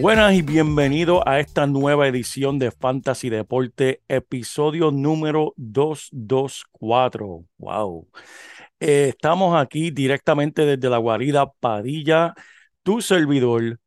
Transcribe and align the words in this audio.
Buenas 0.00 0.32
y 0.34 0.42
bienvenido 0.42 1.26
a 1.28 1.40
esta 1.40 1.66
nueva 1.66 2.06
edición 2.06 2.58
de 2.60 2.70
Fantasy 2.70 3.30
Deporte, 3.30 4.00
episodio 4.06 4.92
número 4.92 5.54
224. 5.56 7.44
Wow. 7.58 8.08
Eh, 8.78 9.08
estamos 9.08 9.60
aquí 9.60 9.90
directamente 9.90 10.64
desde 10.64 10.88
la 10.88 10.98
guarida 10.98 11.50
Padilla, 11.58 12.32
tu 12.84 13.02
servidor, 13.02 13.80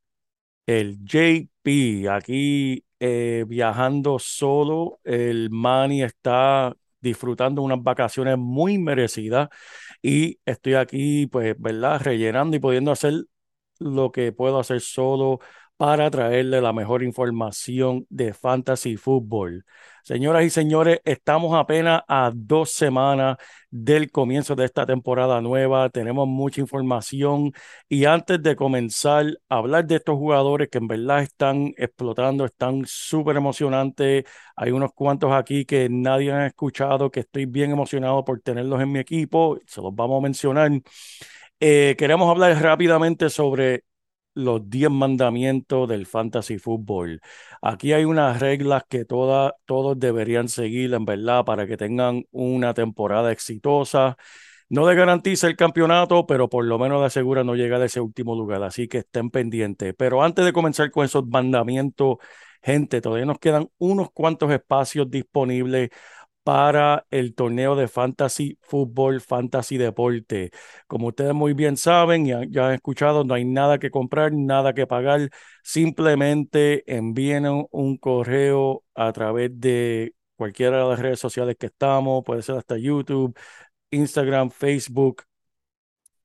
el 0.65 0.97
JP, 1.05 2.09
aquí 2.09 2.83
eh, 2.99 3.45
viajando 3.47 4.19
solo. 4.19 4.99
El 5.05 5.49
Manny 5.49 6.03
está 6.03 6.75
disfrutando 6.99 7.61
unas 7.61 7.81
vacaciones 7.81 8.37
muy 8.37 8.77
merecidas 8.77 9.47
y 10.01 10.39
estoy 10.45 10.73
aquí, 10.73 11.27
pues, 11.27 11.55
¿verdad? 11.57 12.01
Rellenando 12.01 12.57
y 12.57 12.59
pudiendo 12.59 12.91
hacer 12.91 13.13
lo 13.79 14.11
que 14.11 14.31
puedo 14.31 14.59
hacer 14.59 14.81
solo 14.81 15.39
para 15.81 16.11
traerle 16.11 16.61
la 16.61 16.73
mejor 16.73 17.01
información 17.01 18.05
de 18.07 18.35
fantasy 18.35 18.97
fútbol. 18.97 19.65
Señoras 20.03 20.45
y 20.45 20.51
señores, 20.51 20.99
estamos 21.05 21.57
apenas 21.59 22.03
a 22.07 22.31
dos 22.35 22.69
semanas 22.69 23.37
del 23.71 24.11
comienzo 24.11 24.55
de 24.55 24.65
esta 24.65 24.85
temporada 24.85 25.41
nueva. 25.41 25.89
Tenemos 25.89 26.27
mucha 26.27 26.61
información 26.61 27.51
y 27.89 28.05
antes 28.05 28.43
de 28.43 28.55
comenzar 28.55 29.25
a 29.49 29.55
hablar 29.55 29.87
de 29.87 29.95
estos 29.95 30.17
jugadores 30.17 30.69
que 30.69 30.77
en 30.77 30.87
verdad 30.87 31.23
están 31.23 31.73
explotando, 31.75 32.45
están 32.45 32.83
súper 32.85 33.37
emocionantes. 33.37 34.25
Hay 34.55 34.69
unos 34.69 34.93
cuantos 34.93 35.31
aquí 35.33 35.65
que 35.65 35.89
nadie 35.89 36.31
ha 36.31 36.45
escuchado, 36.45 37.09
que 37.09 37.21
estoy 37.21 37.47
bien 37.47 37.71
emocionado 37.71 38.23
por 38.23 38.39
tenerlos 38.41 38.79
en 38.81 38.91
mi 38.91 38.99
equipo. 38.99 39.57
Se 39.65 39.81
los 39.81 39.95
vamos 39.95 40.19
a 40.19 40.21
mencionar. 40.21 40.69
Eh, 41.59 41.95
queremos 41.97 42.29
hablar 42.29 42.61
rápidamente 42.61 43.31
sobre 43.31 43.83
los 44.33 44.69
10 44.69 44.89
mandamientos 44.91 45.87
del 45.89 46.05
fantasy 46.05 46.57
fútbol. 46.59 47.21
Aquí 47.61 47.93
hay 47.93 48.05
unas 48.05 48.39
reglas 48.39 48.83
que 48.89 49.05
todas, 49.05 49.53
todos 49.65 49.99
deberían 49.99 50.49
seguir, 50.49 50.93
en 50.93 51.05
verdad, 51.05 51.45
para 51.45 51.67
que 51.67 51.77
tengan 51.77 52.25
una 52.31 52.73
temporada 52.73 53.31
exitosa. 53.31 54.17
No 54.69 54.87
le 54.89 54.95
garantiza 54.95 55.47
el 55.47 55.57
campeonato, 55.57 56.25
pero 56.25 56.49
por 56.49 56.63
lo 56.65 56.79
menos 56.79 57.01
le 57.01 57.07
asegura 57.07 57.43
no 57.43 57.55
llegar 57.55 57.81
a 57.81 57.85
ese 57.85 57.99
último 57.99 58.35
lugar. 58.35 58.63
Así 58.63 58.87
que 58.87 58.99
estén 58.99 59.29
pendientes. 59.29 59.93
Pero 59.97 60.23
antes 60.23 60.45
de 60.45 60.53
comenzar 60.53 60.91
con 60.91 61.05
esos 61.05 61.27
mandamientos, 61.27 62.17
gente, 62.61 63.01
todavía 63.01 63.25
nos 63.25 63.39
quedan 63.39 63.69
unos 63.79 64.11
cuantos 64.11 64.51
espacios 64.51 65.09
disponibles 65.11 65.89
para 66.43 67.05
el 67.11 67.35
torneo 67.35 67.75
de 67.75 67.87
fantasy 67.87 68.57
fútbol, 68.61 69.21
fantasy 69.21 69.77
deporte. 69.77 70.51
Como 70.87 71.07
ustedes 71.07 71.33
muy 71.33 71.53
bien 71.53 71.77
saben 71.77 72.25
y 72.25 72.31
ya 72.49 72.67
han 72.67 72.73
escuchado, 72.73 73.23
no 73.23 73.33
hay 73.33 73.45
nada 73.45 73.79
que 73.79 73.91
comprar, 73.91 74.33
nada 74.33 74.73
que 74.73 74.87
pagar. 74.87 75.29
Simplemente 75.63 76.83
envíen 76.93 77.47
un, 77.47 77.67
un 77.71 77.97
correo 77.97 78.83
a 78.95 79.11
través 79.13 79.51
de 79.59 80.15
cualquiera 80.35 80.83
de 80.83 80.89
las 80.89 80.99
redes 80.99 81.19
sociales 81.19 81.55
que 81.59 81.67
estamos, 81.67 82.23
puede 82.25 82.41
ser 82.41 82.57
hasta 82.57 82.77
YouTube, 82.77 83.37
Instagram, 83.91 84.49
Facebook, 84.51 85.23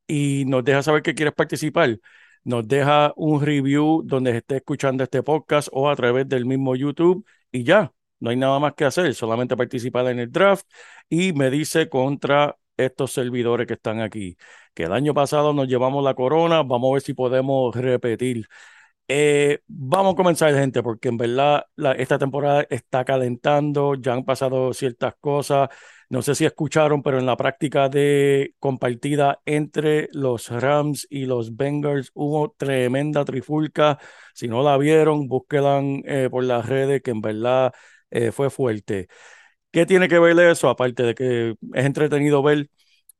y 0.06 0.44
nos 0.46 0.64
deja 0.64 0.82
saber 0.82 1.02
que 1.02 1.14
quieres 1.14 1.34
participar. 1.34 1.98
Nos 2.44 2.66
deja 2.68 3.12
un 3.16 3.42
review 3.42 4.02
donde 4.04 4.36
esté 4.36 4.56
escuchando 4.56 5.04
este 5.04 5.22
podcast 5.22 5.68
o 5.72 5.90
a 5.90 5.96
través 5.96 6.28
del 6.28 6.46
mismo 6.46 6.76
YouTube 6.76 7.26
y 7.50 7.64
ya, 7.64 7.92
no 8.20 8.30
hay 8.30 8.36
nada 8.36 8.58
más 8.58 8.74
que 8.74 8.84
hacer, 8.84 9.14
solamente 9.14 9.56
participar 9.56 10.06
en 10.08 10.20
el 10.20 10.32
draft 10.32 10.66
y 11.08 11.32
me 11.32 11.50
dice 11.50 11.88
contra 11.88 12.56
estos 12.76 13.12
servidores 13.12 13.66
que 13.66 13.74
están 13.74 14.00
aquí, 14.00 14.36
que 14.74 14.84
el 14.84 14.92
año 14.92 15.14
pasado 15.14 15.52
nos 15.52 15.68
llevamos 15.68 16.04
la 16.04 16.14
corona, 16.14 16.62
vamos 16.62 16.90
a 16.90 16.92
ver 16.94 17.02
si 17.02 17.14
podemos 17.14 17.74
repetir. 17.74 18.46
Eh, 19.08 19.60
vamos 19.68 20.14
a 20.14 20.16
comenzar, 20.16 20.52
gente, 20.54 20.82
porque 20.82 21.08
en 21.08 21.16
verdad 21.16 21.66
esta 21.96 22.18
temporada 22.18 22.66
está 22.70 23.04
calentando, 23.04 23.94
ya 23.94 24.14
han 24.14 24.24
pasado 24.24 24.72
ciertas 24.74 25.14
cosas. 25.20 25.68
No 26.08 26.22
sé 26.22 26.34
si 26.34 26.44
escucharon, 26.44 27.02
pero 27.02 27.18
en 27.18 27.26
la 27.26 27.36
práctica 27.36 27.88
de 27.88 28.54
compartida 28.58 29.40
entre 29.44 30.08
los 30.12 30.48
Rams 30.50 31.06
y 31.10 31.26
los 31.26 31.56
Bengals 31.56 32.10
hubo 32.14 32.52
tremenda 32.56 33.24
trifulca. 33.24 33.98
Si 34.34 34.48
no 34.48 34.62
la 34.62 34.76
vieron, 34.76 35.28
búsquela 35.28 35.80
eh, 36.04 36.28
por 36.30 36.44
las 36.44 36.66
redes, 36.66 37.02
que 37.02 37.10
en 37.12 37.20
verdad 37.20 37.72
eh, 38.10 38.32
fue 38.32 38.50
fuerte. 38.50 39.08
¿Qué 39.70 39.86
tiene 39.86 40.08
que 40.08 40.18
ver 40.18 40.38
eso? 40.40 40.68
Aparte 40.70 41.02
de 41.02 41.14
que 41.14 41.56
es 41.74 41.84
entretenido 41.84 42.42
ver 42.42 42.70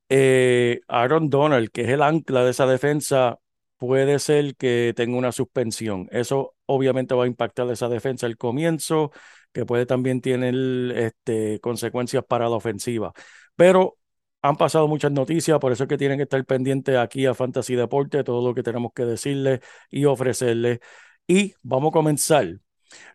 eh, 0.08 0.80
Aaron 0.88 1.30
Donald, 1.30 1.70
que 1.70 1.82
es 1.82 1.88
el 1.88 2.02
ancla 2.02 2.44
de 2.44 2.50
esa 2.50 2.66
defensa, 2.66 3.38
puede 3.76 4.18
ser 4.18 4.56
que 4.56 4.92
tenga 4.96 5.16
una 5.18 5.32
suspensión. 5.32 6.08
Eso 6.12 6.54
obviamente 6.66 7.14
va 7.14 7.24
a 7.24 7.26
impactar 7.26 7.70
esa 7.70 7.88
defensa 7.88 8.26
al 8.26 8.36
comienzo, 8.36 9.12
que 9.52 9.66
puede 9.66 9.86
también 9.86 10.20
tener 10.20 10.54
este, 10.96 11.60
consecuencias 11.60 12.24
para 12.26 12.48
la 12.48 12.56
ofensiva. 12.56 13.12
Pero 13.56 13.98
han 14.42 14.56
pasado 14.56 14.86
muchas 14.88 15.12
noticias, 15.12 15.58
por 15.58 15.72
eso 15.72 15.84
es 15.84 15.88
que 15.88 15.98
tienen 15.98 16.18
que 16.18 16.24
estar 16.24 16.44
pendientes 16.44 16.96
aquí 16.96 17.26
a 17.26 17.34
Fantasy 17.34 17.74
Deporte, 17.74 18.22
todo 18.24 18.46
lo 18.46 18.54
que 18.54 18.62
tenemos 18.62 18.92
que 18.94 19.04
decirles 19.04 19.60
y 19.90 20.04
ofrecerles. 20.04 20.80
Y 21.26 21.54
vamos 21.62 21.90
a 21.90 21.92
comenzar. 21.92 22.60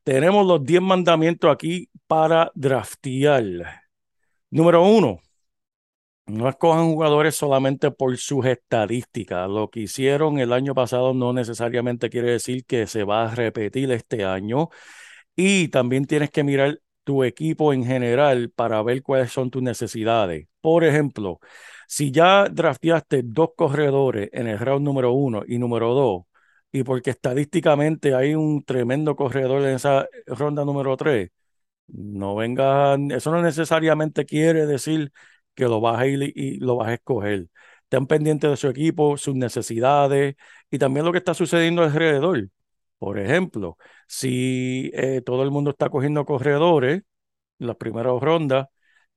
Tenemos 0.03 0.45
los 0.45 0.63
10 0.63 0.81
mandamientos 0.81 1.51
aquí 1.51 1.89
para 2.07 2.51
draftear. 2.55 3.43
Número 4.49 4.83
uno, 4.83 5.21
no 6.27 6.47
escojan 6.47 6.91
jugadores 6.91 7.35
solamente 7.35 7.91
por 7.91 8.17
sus 8.17 8.45
estadísticas. 8.45 9.49
Lo 9.49 9.69
que 9.69 9.81
hicieron 9.81 10.39
el 10.39 10.53
año 10.53 10.73
pasado 10.73 11.13
no 11.13 11.33
necesariamente 11.33 12.09
quiere 12.09 12.31
decir 12.31 12.65
que 12.65 12.87
se 12.87 13.03
va 13.03 13.23
a 13.25 13.35
repetir 13.35 13.91
este 13.91 14.23
año. 14.25 14.69
Y 15.35 15.69
también 15.69 16.05
tienes 16.05 16.31
que 16.31 16.43
mirar 16.43 16.79
tu 17.03 17.23
equipo 17.23 17.73
en 17.73 17.85
general 17.85 18.51
para 18.51 18.81
ver 18.83 19.01
cuáles 19.03 19.31
son 19.31 19.49
tus 19.51 19.61
necesidades. 19.63 20.47
Por 20.61 20.83
ejemplo, 20.83 21.39
si 21.87 22.11
ya 22.11 22.47
drafteaste 22.49 23.23
dos 23.23 23.51
corredores 23.55 24.29
en 24.33 24.47
el 24.47 24.59
round 24.59 24.85
número 24.85 25.13
uno 25.13 25.43
y 25.47 25.57
número 25.59 25.93
dos, 25.93 26.23
y 26.71 26.83
porque 26.83 27.11
estadísticamente 27.11 28.15
hay 28.15 28.35
un 28.35 28.63
tremendo 28.63 29.15
corredor 29.15 29.63
en 29.63 29.75
esa 29.75 30.07
ronda 30.27 30.65
número 30.65 30.95
3, 30.97 31.29
no 31.87 32.35
vengan, 32.35 33.11
eso 33.11 33.31
no 33.31 33.41
necesariamente 33.41 34.25
quiere 34.25 34.65
decir 34.65 35.11
que 35.55 35.65
lo 35.65 35.81
vas 35.81 35.99
a 35.99 36.07
ir 36.07 36.23
y 36.35 36.57
lo 36.59 36.77
vas 36.77 36.89
a 36.89 36.93
escoger. 36.95 37.47
Estén 37.83 38.07
pendientes 38.07 38.49
de 38.49 38.57
su 38.57 38.67
equipo, 38.69 39.17
sus 39.17 39.35
necesidades 39.35 40.35
y 40.69 40.77
también 40.79 41.05
lo 41.05 41.11
que 41.11 41.17
está 41.19 41.33
sucediendo 41.33 41.83
alrededor. 41.83 42.49
Por 42.99 43.19
ejemplo, 43.19 43.77
si 44.07 44.91
eh, 44.93 45.21
todo 45.25 45.43
el 45.43 45.51
mundo 45.51 45.71
está 45.71 45.89
cogiendo 45.89 46.23
corredores 46.25 47.03
en 47.59 47.67
las 47.67 47.75
primeras 47.77 48.19
rondas 48.21 48.67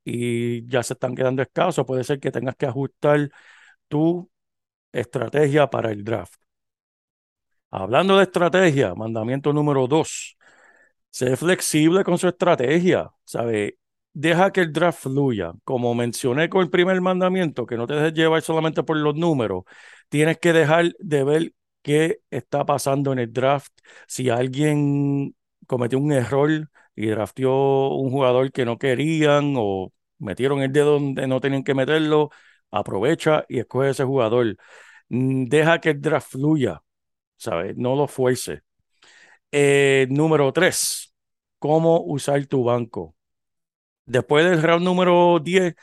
y 0.04 0.66
ya 0.68 0.82
se 0.82 0.94
están 0.94 1.14
quedando 1.14 1.42
escasos, 1.42 1.86
puede 1.86 2.04
ser 2.04 2.20
que 2.20 2.30
tengas 2.32 2.56
que 2.56 2.66
ajustar 2.66 3.30
tu 3.88 4.30
estrategia 4.92 5.68
para 5.70 5.92
el 5.92 6.04
draft. 6.04 6.36
Hablando 7.76 8.16
de 8.18 8.22
estrategia, 8.24 8.94
mandamiento 8.94 9.52
número 9.52 9.88
dos, 9.88 10.36
sé 11.10 11.36
flexible 11.36 12.04
con 12.04 12.18
su 12.18 12.28
estrategia, 12.28 13.10
¿sabe? 13.24 13.78
Deja 14.12 14.52
que 14.52 14.60
el 14.62 14.72
draft 14.72 15.02
fluya. 15.04 15.52
Como 15.64 15.94
mencioné 15.94 16.48
con 16.48 16.62
el 16.62 16.70
primer 16.70 17.00
mandamiento, 17.00 17.66
que 17.66 17.76
no 17.76 17.86
te 17.88 17.94
dejes 17.94 18.14
llevar 18.14 18.42
solamente 18.42 18.82
por 18.84 18.96
los 18.98 19.16
números, 19.16 19.64
tienes 20.08 20.38
que 20.38 20.52
dejar 20.52 20.92
de 21.00 21.24
ver 21.24 21.54
qué 21.82 22.20
está 22.30 22.64
pasando 22.66 23.12
en 23.12 23.18
el 23.20 23.32
draft. 23.32 23.72
Si 24.08 24.30
alguien 24.30 25.34
cometió 25.66 25.98
un 25.98 26.12
error 26.12 26.70
y 26.96 27.06
drafteó 27.08 27.88
un 27.96 28.10
jugador 28.12 28.52
que 28.52 28.64
no 28.66 28.78
querían 28.78 29.54
o 29.58 29.92
metieron 30.18 30.62
el 30.62 30.72
dedo 30.72 30.94
donde 31.00 31.26
no 31.26 31.40
tenían 31.40 31.64
que 31.64 31.74
meterlo, 31.74 32.30
aprovecha 32.70 33.44
y 33.48 33.58
escoge 33.60 33.90
ese 33.90 34.04
jugador. 34.04 34.56
Mm, 35.08 35.46
Deja 35.46 35.80
que 35.80 35.90
el 35.90 36.00
draft 36.00 36.32
fluya, 36.32 36.82
¿sabes? 37.36 37.76
No 37.76 37.96
lo 37.96 38.08
fuerce. 38.08 38.62
Eh, 39.52 40.06
número 40.10 40.52
tres, 40.52 41.14
cómo 41.58 42.00
usar 42.02 42.46
tu 42.46 42.64
banco. 42.64 43.16
Después 44.06 44.44
del 44.44 44.62
round 44.62 44.84
número 44.84 45.38
10, 45.40 45.74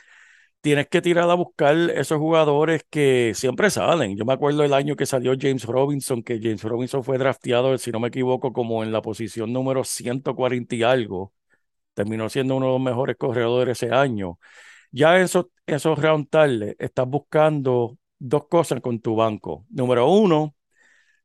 tienes 0.60 0.88
que 0.88 1.02
tirar 1.02 1.28
a 1.30 1.34
buscar 1.34 1.76
esos 1.76 2.18
jugadores 2.18 2.82
que 2.90 3.32
siempre 3.34 3.70
salen. 3.70 4.16
Yo 4.16 4.24
me 4.24 4.32
acuerdo 4.34 4.64
el 4.64 4.74
año 4.74 4.96
que 4.96 5.06
salió 5.06 5.34
James 5.40 5.64
Robinson, 5.64 6.22
que 6.22 6.38
James 6.40 6.62
Robinson 6.62 7.02
fue 7.04 7.18
drafteado, 7.18 7.76
si 7.78 7.90
no 7.92 8.00
me 8.00 8.08
equivoco, 8.08 8.52
como 8.52 8.84
en 8.84 8.92
la 8.92 9.02
posición 9.02 9.52
número 9.52 9.82
140 9.84 10.74
y 10.76 10.82
algo. 10.84 11.32
Terminó 11.94 12.28
siendo 12.28 12.56
uno 12.56 12.66
de 12.66 12.72
los 12.72 12.80
mejores 12.82 13.16
corredores 13.16 13.82
ese 13.82 13.94
año. 13.94 14.38
Ya 14.92 15.16
en 15.18 15.24
esos, 15.24 15.46
esos 15.66 15.98
round 15.98 16.28
tarde 16.30 16.76
estás 16.78 17.06
buscando 17.08 17.98
dos 18.18 18.48
cosas 18.48 18.80
con 18.80 19.00
tu 19.00 19.16
banco. 19.16 19.66
Número 19.70 20.08
uno, 20.10 20.54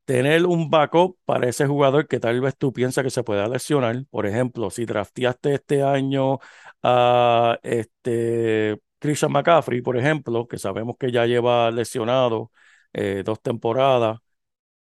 tener 0.08 0.46
un 0.46 0.70
backup 0.70 1.18
para 1.26 1.48
ese 1.50 1.66
jugador 1.66 2.08
que 2.08 2.18
tal 2.18 2.40
vez 2.40 2.56
tú 2.56 2.72
piensas 2.72 3.04
que 3.04 3.10
se 3.10 3.22
pueda 3.22 3.46
lesionar. 3.46 4.06
Por 4.10 4.24
ejemplo, 4.26 4.70
si 4.70 4.86
drafteaste 4.86 5.52
este 5.54 5.82
año 5.82 6.38
a 6.82 7.58
este 7.62 8.80
Christian 8.98 9.32
McCaffrey, 9.32 9.82
por 9.82 9.98
ejemplo, 9.98 10.48
que 10.48 10.58
sabemos 10.58 10.96
que 10.98 11.12
ya 11.12 11.26
lleva 11.26 11.70
lesionado 11.70 12.50
eh, 12.94 13.22
dos 13.22 13.42
temporadas, 13.42 14.18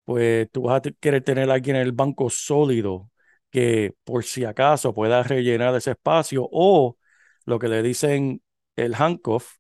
pues 0.06 0.50
tú 0.52 0.64
vas 0.64 0.82
a 0.86 0.92
querer 1.00 1.24
tener 1.24 1.52
a 1.52 1.54
alguien 1.56 1.76
en 1.78 1.84
el 1.84 1.92
banco 1.94 2.30
sólido 2.32 3.12
que 3.52 3.94
por 4.04 4.24
si 4.24 4.46
acaso 4.46 4.94
pueda 4.94 5.24
rellenar 5.24 5.76
ese 5.76 5.92
espacio 5.92 6.48
o 6.52 6.98
lo 7.46 7.60
que 7.60 7.68
le 7.68 7.84
dicen 7.84 8.42
el 8.76 8.96
handcuff 8.96 9.56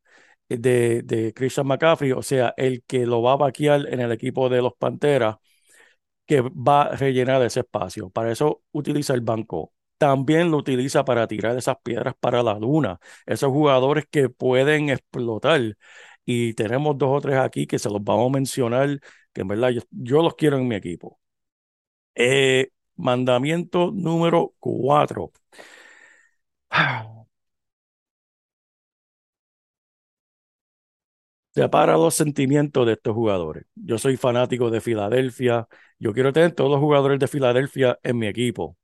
de, 0.49 1.03
de 1.03 1.33
Christian 1.33 1.67
McCaffrey, 1.67 2.13
o 2.13 2.21
sea, 2.23 2.53
el 2.57 2.83
que 2.85 3.05
lo 3.05 3.21
va 3.21 3.33
a 3.33 3.37
vaquear 3.37 3.87
en 3.93 3.99
el 4.01 4.11
equipo 4.11 4.49
de 4.49 4.61
los 4.61 4.73
Panteras, 4.75 5.37
que 6.25 6.41
va 6.41 6.83
a 6.83 6.95
rellenar 6.95 7.41
ese 7.43 7.61
espacio. 7.61 8.09
Para 8.09 8.31
eso 8.31 8.63
utiliza 8.71 9.13
el 9.13 9.21
banco. 9.21 9.73
También 9.97 10.49
lo 10.51 10.57
utiliza 10.57 11.05
para 11.05 11.27
tirar 11.27 11.57
esas 11.57 11.77
piedras 11.83 12.15
para 12.19 12.41
la 12.43 12.55
luna. 12.57 12.99
Esos 13.25 13.51
jugadores 13.51 14.05
que 14.09 14.29
pueden 14.29 14.89
explotar. 14.89 15.77
Y 16.25 16.53
tenemos 16.53 16.97
dos 16.97 17.09
o 17.17 17.21
tres 17.21 17.37
aquí 17.37 17.67
que 17.67 17.79
se 17.79 17.89
los 17.89 18.03
vamos 18.03 18.27
a 18.29 18.33
mencionar, 18.33 18.99
que 19.33 19.41
en 19.41 19.47
verdad 19.47 19.69
yo, 19.69 19.81
yo 19.91 20.21
los 20.23 20.35
quiero 20.35 20.57
en 20.57 20.67
mi 20.67 20.75
equipo. 20.75 21.19
Eh, 22.15 22.71
mandamiento 22.97 23.91
número 23.91 24.53
cuatro. 24.59 25.31
Separa 31.53 31.97
los 31.97 32.15
sentimientos 32.15 32.85
de 32.87 32.93
estos 32.93 33.13
jugadores. 33.13 33.65
Yo 33.75 33.97
soy 33.97 34.15
fanático 34.17 34.69
de 34.69 34.79
Filadelfia. 34.81 35.67
Yo 35.99 36.13
quiero 36.13 36.31
tener 36.33 36.53
todos 36.53 36.71
los 36.71 36.79
jugadores 36.79 37.19
de 37.19 37.27
Filadelfia 37.27 37.99
en 38.03 38.17
mi 38.19 38.27
equipo. 38.27 38.77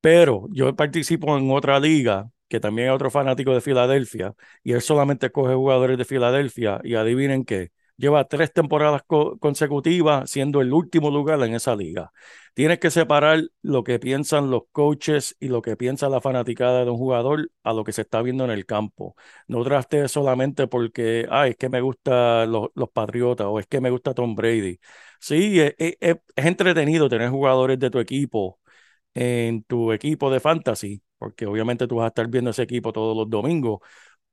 Pero 0.00 0.46
yo 0.52 0.74
participo 0.76 1.36
en 1.36 1.50
otra 1.50 1.80
liga 1.80 2.30
que 2.48 2.60
también 2.60 2.88
es 2.88 2.94
otro 2.94 3.10
fanático 3.10 3.52
de 3.54 3.60
Filadelfia 3.60 4.34
y 4.62 4.72
él 4.72 4.80
solamente 4.80 5.30
coge 5.30 5.54
jugadores 5.54 5.98
de 5.98 6.04
Filadelfia 6.04 6.80
y 6.84 6.94
adivinen 6.94 7.44
qué, 7.44 7.70
lleva 7.98 8.24
tres 8.26 8.52
temporadas 8.52 9.02
co 9.06 9.38
consecutivas 9.38 10.30
siendo 10.30 10.62
el 10.62 10.72
último 10.72 11.10
lugar 11.10 11.42
en 11.42 11.54
esa 11.54 11.76
liga. 11.76 12.12
Tienes 12.54 12.78
que 12.80 12.90
separar 12.90 13.42
lo 13.62 13.84
que 13.84 13.98
piensan 13.98 14.50
los 14.50 14.62
coaches 14.72 15.36
y 15.40 15.48
lo 15.48 15.62
que 15.62 15.76
piensa 15.76 16.08
la 16.08 16.20
fanaticada 16.20 16.84
de 16.84 16.90
un 16.90 16.96
jugador 16.98 17.50
a 17.62 17.72
lo 17.72 17.84
que 17.84 17.92
se 17.92 18.02
está 18.02 18.22
viendo 18.22 18.44
en 18.44 18.50
el 18.50 18.66
campo. 18.66 19.14
No 19.46 19.62
draftes 19.64 20.10
solamente 20.10 20.66
porque, 20.66 21.26
ay, 21.30 21.50
es 21.50 21.56
que 21.56 21.68
me 21.68 21.80
gustan 21.80 22.50
los, 22.50 22.68
los, 22.74 22.88
Patriotas 22.90 23.46
o 23.48 23.60
es 23.60 23.66
que 23.66 23.80
me 23.80 23.90
gusta 23.90 24.14
Tom 24.14 24.34
Brady. 24.34 24.80
Sí, 25.20 25.60
es, 25.60 25.74
es, 25.78 25.96
es 26.00 26.46
entretenido 26.46 27.08
tener 27.08 27.30
jugadores 27.30 27.78
de 27.78 27.90
tu 27.90 27.98
equipo 28.00 28.58
en 29.14 29.62
tu 29.64 29.92
equipo 29.92 30.30
de 30.30 30.40
fantasy, 30.40 31.02
porque 31.18 31.46
obviamente 31.46 31.86
tú 31.88 31.96
vas 31.96 32.04
a 32.06 32.08
estar 32.08 32.28
viendo 32.28 32.50
ese 32.50 32.62
equipo 32.62 32.92
todos 32.92 33.16
los 33.16 33.28
domingos, 33.30 33.80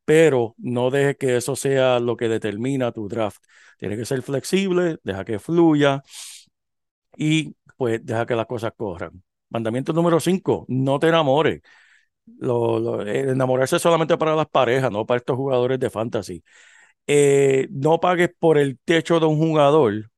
pero 0.05 0.55
no 0.57 0.91
dejes 0.91 1.17
que 1.17 1.37
eso 1.37 1.55
sea 1.55 1.99
lo 1.99 2.17
que 2.17 2.29
determina 2.29 2.91
tu 2.91 3.07
draft. 3.07 3.43
Tienes 3.79 3.97
que 3.99 4.05
ser 4.05 4.21
flexible, 4.21 4.97
deja 5.03 5.25
que 5.25 5.39
fluya 5.39 6.03
y 7.17 7.55
pues 7.77 8.05
deja 8.05 8.25
que 8.25 8.35
las 8.35 8.45
cosas 8.47 8.73
corran. 8.75 9.23
Mandamiento 9.49 9.93
número 9.93 10.19
5, 10.19 10.65
no 10.67 10.99
te 10.99 11.07
enamores. 11.07 11.61
Lo, 12.39 12.79
lo, 12.79 13.07
enamorarse 13.07 13.79
solamente 13.79 14.17
para 14.17 14.35
las 14.35 14.47
parejas, 14.47 14.91
no 14.91 15.05
para 15.05 15.19
estos 15.19 15.37
jugadores 15.37 15.79
de 15.79 15.89
fantasy. 15.91 16.43
Eh, 17.07 17.67
no 17.71 17.99
pagues 17.99 18.29
por 18.39 18.57
el 18.59 18.79
techo 18.85 19.19
de 19.19 19.27
un 19.27 19.37
jugador 19.39 20.11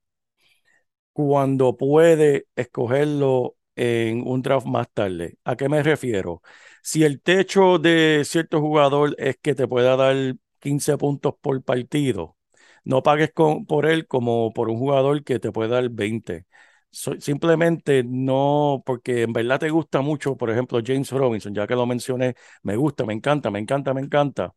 cuando 1.13 1.77
puede 1.77 2.47
escogerlo 2.55 3.55
en 3.75 4.25
un 4.27 4.41
draft 4.41 4.67
más 4.67 4.87
tarde. 4.93 5.37
¿A 5.43 5.55
qué 5.55 5.69
me 5.69 5.83
refiero? 5.83 6.41
Si 6.87 7.03
el 7.03 7.21
techo 7.21 7.79
de 7.79 8.21
cierto 8.25 8.61
jugador 8.61 9.13
es 9.19 9.37
que 9.41 9.53
te 9.55 9.67
pueda 9.67 9.95
dar 9.97 10.15
15 10.59 10.97
puntos 10.97 11.33
por 11.41 11.61
partido, 11.63 12.37
no 12.85 13.03
pagues 13.03 13.31
con, 13.33 13.65
por 13.65 13.85
él 13.85 14.07
como 14.07 14.53
por 14.53 14.69
un 14.69 14.77
jugador 14.79 15.23
que 15.25 15.37
te 15.39 15.51
puede 15.51 15.69
dar 15.71 15.89
20. 15.89 16.45
So, 16.89 17.19
simplemente 17.19 18.03
no, 18.05 18.81
porque 18.85 19.23
en 19.23 19.33
verdad 19.33 19.59
te 19.59 19.69
gusta 19.69 19.99
mucho, 20.01 20.37
por 20.37 20.49
ejemplo, 20.49 20.79
James 20.85 21.11
Robinson, 21.11 21.53
ya 21.53 21.67
que 21.67 21.75
lo 21.75 21.85
mencioné, 21.85 22.35
me 22.63 22.77
gusta, 22.77 23.05
me 23.05 23.13
encanta, 23.13 23.51
me 23.51 23.59
encanta, 23.59 23.93
me 23.93 23.99
encanta. 24.01 24.53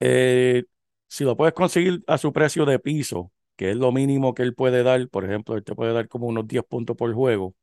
Eh, 0.00 0.64
si 1.08 1.24
lo 1.24 1.36
puedes 1.36 1.54
conseguir 1.54 2.04
a 2.08 2.18
su 2.18 2.32
precio 2.32 2.66
de 2.66 2.78
piso, 2.80 3.32
que 3.56 3.70
es 3.72 3.76
lo 3.76 3.92
mínimo 3.92 4.34
que 4.34 4.42
él 4.44 4.54
puede 4.54 4.82
dar, 4.84 5.08
por 5.10 5.24
ejemplo, 5.26 5.56
él 5.56 5.64
te 5.64 5.74
puede 5.76 5.92
dar 5.94 6.08
como 6.08 6.26
unos 6.28 6.48
10 6.48 6.64
puntos 6.64 6.96
por 6.96 7.12
juego 7.14 7.54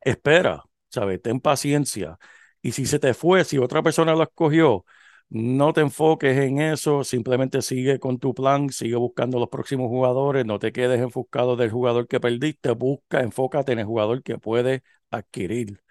espera, 0.00 0.62
¿sabes? 0.90 1.20
Ten 1.22 1.40
paciencia. 1.40 2.18
Y 2.62 2.72
si 2.72 2.86
se 2.86 2.98
te 2.98 3.14
fue, 3.14 3.44
si 3.44 3.58
otra 3.58 3.82
persona 3.82 4.14
lo 4.14 4.22
escogió, 4.22 4.84
no 5.30 5.72
te 5.72 5.80
enfoques 5.80 6.36
en 6.38 6.60
eso, 6.60 7.04
simplemente 7.04 7.62
sigue 7.62 7.98
con 7.98 8.18
tu 8.18 8.34
plan, 8.34 8.68
sigue 8.70 8.96
buscando 8.96 9.38
los 9.38 9.48
próximos 9.48 9.88
jugadores, 9.88 10.44
no 10.44 10.58
te 10.58 10.72
quedes 10.72 11.00
enfocado 11.00 11.56
del 11.56 11.70
jugador 11.70 12.06
que 12.08 12.20
perdiste, 12.20 12.70
busca, 12.72 13.20
enfócate 13.22 13.72
en 13.72 13.78
el 13.80 13.86
jugador 13.86 14.22
que 14.22 14.38
puede 14.38 14.82
adquirir. 15.10 15.82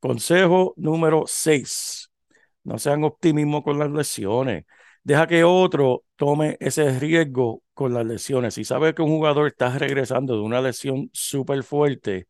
Consejo 0.00 0.74
número 0.76 1.24
6. 1.26 2.10
No 2.64 2.78
sean 2.78 3.04
optimismo 3.04 3.62
con 3.62 3.78
las 3.78 3.90
lesiones. 3.90 4.64
Deja 5.02 5.26
que 5.26 5.44
otro 5.44 6.04
tome 6.16 6.56
ese 6.60 6.98
riesgo 6.98 7.62
con 7.74 7.94
las 7.94 8.06
lesiones. 8.06 8.54
Si 8.54 8.64
sabes 8.64 8.94
que 8.94 9.02
un 9.02 9.10
jugador 9.10 9.46
está 9.48 9.78
regresando 9.78 10.34
de 10.36 10.42
una 10.42 10.60
lesión 10.60 11.10
súper 11.12 11.62
fuerte, 11.62 12.26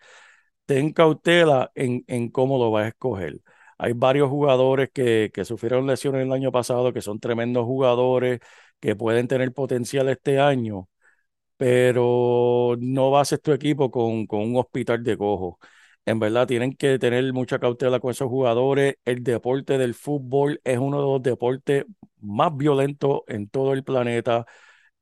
ten 0.66 0.92
cautela 0.92 1.70
en, 1.74 2.04
en 2.06 2.30
cómo 2.30 2.58
lo 2.58 2.70
vas 2.70 2.84
a 2.86 2.88
escoger. 2.88 3.40
Hay 3.82 3.94
varios 3.94 4.28
jugadores 4.28 4.90
que, 4.92 5.30
que 5.32 5.44
sufrieron 5.46 5.86
lesiones 5.86 6.22
el 6.26 6.32
año 6.32 6.52
pasado, 6.52 6.92
que 6.92 7.00
son 7.00 7.18
tremendos 7.18 7.64
jugadores, 7.64 8.40
que 8.78 8.94
pueden 8.94 9.26
tener 9.26 9.52
potencial 9.52 10.08
este 10.10 10.38
año, 10.38 10.88
pero 11.56 12.76
no 12.80 13.10
bases 13.10 13.40
tu 13.42 13.52
equipo 13.52 13.90
con, 13.90 14.26
con 14.26 14.40
un 14.42 14.56
hospital 14.56 15.02
de 15.04 15.16
cojo. 15.18 15.58
En 16.06 16.18
verdad, 16.18 16.46
tienen 16.46 16.74
que 16.74 16.98
tener 16.98 17.32
mucha 17.32 17.58
cautela 17.58 18.00
con 18.00 18.10
esos 18.12 18.28
jugadores. 18.28 18.96
El 19.04 19.22
deporte 19.22 19.78
del 19.78 19.94
fútbol 19.94 20.60
es 20.64 20.78
uno 20.78 20.98
de 21.00 21.06
los 21.06 21.22
deportes 21.22 21.84
más 22.20 22.56
violentos 22.56 23.20
en 23.28 23.48
todo 23.48 23.72
el 23.74 23.84
planeta. 23.84 24.46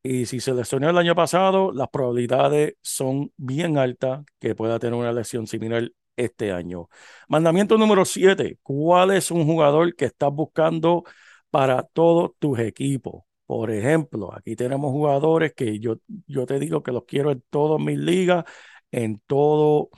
Y 0.02 0.26
si 0.26 0.40
se 0.40 0.54
lesionó 0.54 0.90
el 0.90 0.98
año 0.98 1.14
pasado, 1.14 1.72
las 1.72 1.88
probabilidades 1.88 2.74
son 2.82 3.32
bien 3.36 3.78
altas 3.78 4.24
que 4.40 4.54
pueda 4.54 4.78
tener 4.78 4.94
una 4.98 5.12
lesión 5.12 5.46
similar 5.46 5.90
este 6.18 6.52
año. 6.52 6.88
Mandamiento 7.28 7.78
número 7.78 8.04
7. 8.04 8.58
¿Cuál 8.62 9.12
es 9.12 9.30
un 9.30 9.44
jugador 9.46 9.94
que 9.96 10.06
estás 10.06 10.32
buscando 10.32 11.04
para 11.50 11.82
todos 11.82 12.32
tus 12.38 12.58
equipos? 12.58 13.24
Por 13.46 13.70
ejemplo, 13.70 14.34
aquí 14.34 14.56
tenemos 14.56 14.90
jugadores 14.92 15.54
que 15.54 15.78
yo, 15.78 15.96
yo 16.26 16.44
te 16.46 16.58
digo 16.58 16.82
que 16.82 16.92
los 16.92 17.04
quiero 17.04 17.30
en 17.30 17.42
todas 17.50 17.80
mis 17.80 17.98
ligas, 17.98 18.44
en 18.90 19.20
todo 19.26 19.90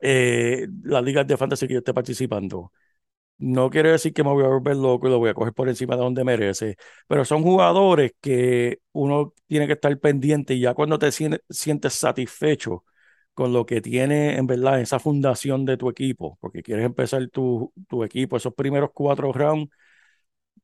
eh, 0.00 0.66
las 0.84 1.02
ligas 1.04 1.26
de 1.26 1.36
fantasy 1.36 1.66
que 1.66 1.74
yo 1.74 1.78
esté 1.80 1.94
participando. 1.94 2.72
No 3.38 3.70
quiere 3.70 3.90
decir 3.92 4.12
que 4.14 4.24
me 4.24 4.30
voy 4.32 4.44
a 4.44 4.48
volver 4.48 4.76
loco 4.76 5.08
y 5.08 5.10
lo 5.10 5.18
voy 5.18 5.30
a 5.30 5.34
coger 5.34 5.54
por 5.54 5.68
encima 5.68 5.96
de 5.96 6.02
donde 6.02 6.24
merece, 6.24 6.76
pero 7.08 7.24
son 7.24 7.42
jugadores 7.42 8.12
que 8.20 8.80
uno 8.92 9.34
tiene 9.46 9.66
que 9.66 9.74
estar 9.74 9.98
pendiente 9.98 10.54
y 10.54 10.60
ya 10.60 10.74
cuando 10.74 10.98
te 10.98 11.10
sientes 11.12 11.94
satisfecho 11.94 12.84
con 13.40 13.54
lo 13.54 13.64
que 13.64 13.80
tiene 13.80 14.36
en 14.36 14.46
verdad 14.46 14.80
esa 14.82 14.98
fundación 14.98 15.64
de 15.64 15.78
tu 15.78 15.88
equipo, 15.88 16.36
porque 16.42 16.62
quieres 16.62 16.84
empezar 16.84 17.26
tu, 17.30 17.72
tu 17.88 18.04
equipo, 18.04 18.36
esos 18.36 18.52
primeros 18.54 18.90
cuatro 18.92 19.32
rounds, 19.32 19.70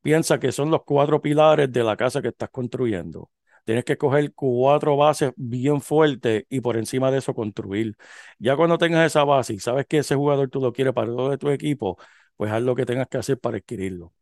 piensa 0.03 0.39
que 0.41 0.53
son 0.53 0.71
los 0.71 0.85
cuatro 0.85 1.23
pilares 1.23 1.73
de 1.73 1.85
la 1.85 1.97
casa 1.97 2.23
que 2.23 2.29
estás 2.29 2.51
construyendo. 2.51 3.31
Tienes 3.65 3.85
que 3.85 3.97
coger 3.99 4.35
cuatro 4.35 4.97
bases 4.97 5.33
bien 5.37 5.81
fuertes 5.81 6.45
y 6.51 6.61
por 6.61 6.77
encima 6.77 7.11
de 7.11 7.19
eso 7.19 7.35
construir. 7.35 7.97
Ya 8.39 8.57
cuando 8.57 8.79
tengas 8.79 9.07
esa 9.07 9.25
base 9.25 9.55
y 9.55 9.59
sabes 9.61 9.87
que 9.87 9.99
ese 9.99 10.15
jugador 10.15 10.51
tú 10.51 10.61
lo 10.61 10.73
quieres 10.73 10.95
para 10.95 11.09
todo 11.09 11.31
de 11.31 11.39
tu 11.39 11.51
equipo, 11.51 11.99
pues 12.37 12.53
haz 12.53 12.63
lo 12.63 12.75
que 12.77 12.87
tengas 12.87 13.09
que 13.09 13.19
hacer 13.19 13.39
para 13.41 13.59
adquirirlo. 13.59 14.13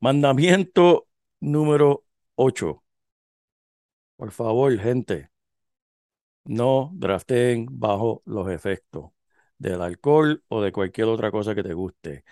Mandamiento 0.00 1.06
número 1.40 2.04
8. 2.36 2.82
Por 4.16 4.30
favor, 4.30 4.76
gente, 4.78 5.30
no 6.48 6.90
draften 6.94 7.66
bajo 7.70 8.22
los 8.26 8.50
efectos 8.50 9.10
del 9.58 9.80
alcohol 9.82 10.42
o 10.48 10.62
de 10.62 10.72
cualquier 10.72 11.08
otra 11.08 11.30
cosa 11.30 11.54
que 11.54 11.62
te 11.62 11.74
guste. 11.74 12.24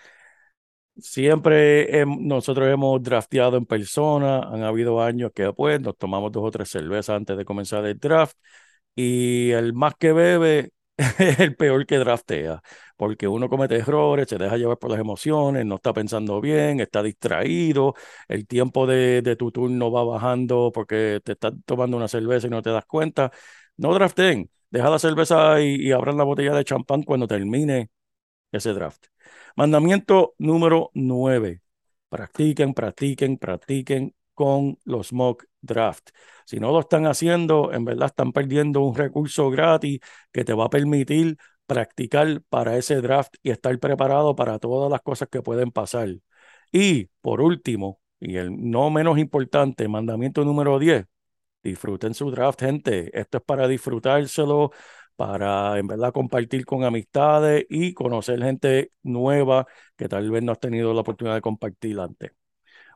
Siempre 0.97 1.91
hem- 2.01 2.19
nosotros 2.21 2.69
hemos 2.69 3.03
drafteado 3.03 3.57
en 3.57 3.65
persona, 3.65 4.39
han 4.39 4.63
habido 4.63 5.01
años 5.01 5.31
que 5.35 5.51
pues 5.51 5.81
nos 5.81 5.97
tomamos 5.97 6.31
dos 6.31 6.43
o 6.45 6.51
tres 6.51 6.69
cervezas 6.69 7.17
antes 7.17 7.35
de 7.37 7.43
comenzar 7.43 7.85
el 7.85 7.99
draft 7.99 8.37
y 8.95 9.51
el 9.51 9.73
más 9.73 9.95
que 9.95 10.13
bebe 10.13 10.71
es 10.97 11.39
el 11.41 11.55
peor 11.57 11.85
que 11.87 11.97
draftea, 11.97 12.61
porque 12.97 13.27
uno 13.27 13.49
comete 13.49 13.75
errores, 13.77 14.29
se 14.29 14.37
deja 14.37 14.57
llevar 14.57 14.77
por 14.79 14.91
las 14.91 14.99
emociones, 14.99 15.65
no 15.65 15.75
está 15.75 15.93
pensando 15.93 16.41
bien, 16.41 16.79
está 16.81 17.03
distraído, 17.03 17.95
el 18.29 18.47
tiempo 18.47 18.87
de, 18.87 19.21
de 19.23 19.35
tu 19.37 19.51
turno 19.51 19.91
va 19.91 20.03
bajando 20.05 20.71
porque 20.73 21.21
te 21.25 21.33
estás 21.33 21.53
tomando 21.65 21.97
una 21.97 22.07
cerveza 22.09 22.47
y 22.47 22.51
no 22.51 22.61
te 22.61 22.69
das 22.71 22.85
cuenta. 22.85 23.31
No 23.77 23.93
draften, 23.93 24.49
deja 24.69 24.89
la 24.89 24.99
cerveza 24.99 25.61
y, 25.61 25.75
y 25.87 25.91
abran 25.91 26.17
la 26.17 26.23
botella 26.23 26.53
de 26.55 26.63
champán 26.63 27.03
cuando 27.03 27.27
termine 27.27 27.89
ese 28.51 28.73
draft. 28.73 29.07
Mandamiento 29.55 30.35
número 30.37 30.91
9. 30.93 31.61
Practiquen, 32.09 32.73
practiquen, 32.73 33.37
practiquen 33.37 34.15
con 34.33 34.79
los 34.85 35.13
mock 35.13 35.45
draft. 35.61 36.09
Si 36.45 36.59
no 36.59 36.71
lo 36.71 36.81
están 36.81 37.07
haciendo, 37.07 37.73
en 37.73 37.85
verdad 37.85 38.07
están 38.07 38.31
perdiendo 38.33 38.81
un 38.81 38.95
recurso 38.95 39.49
gratis 39.49 39.99
que 40.31 40.45
te 40.45 40.53
va 40.53 40.65
a 40.65 40.69
permitir 40.69 41.37
practicar 41.65 42.41
para 42.49 42.77
ese 42.77 43.01
draft 43.01 43.35
y 43.43 43.51
estar 43.51 43.77
preparado 43.79 44.35
para 44.35 44.59
todas 44.59 44.91
las 44.91 45.01
cosas 45.01 45.29
que 45.29 45.41
pueden 45.41 45.71
pasar. 45.71 46.09
Y 46.71 47.05
por 47.21 47.41
último, 47.41 47.99
y 48.19 48.37
el 48.37 48.51
no 48.71 48.89
menos 48.89 49.17
importante, 49.17 49.87
mandamiento 49.87 50.43
número 50.45 50.79
10. 50.79 51.05
Disfruten 51.65 52.13
su 52.13 52.29
draft, 52.29 52.59
gente. 52.61 53.09
Esto 53.19 53.39
es 53.39 53.43
para 53.43 53.67
disfrutárselo, 53.67 54.71
para 55.15 55.79
en 55.79 55.87
verdad 55.87 56.13
compartir 56.13 56.63
con 56.63 56.83
amistades 56.83 57.65
y 57.69 57.93
conocer 57.95 58.39
gente 58.43 58.91
nueva 59.01 59.65
que 59.97 60.07
tal 60.07 60.29
vez 60.29 60.43
no 60.43 60.51
has 60.51 60.59
tenido 60.59 60.93
la 60.93 61.01
oportunidad 61.01 61.33
de 61.35 61.41
compartir 61.41 61.99
antes. 61.99 62.31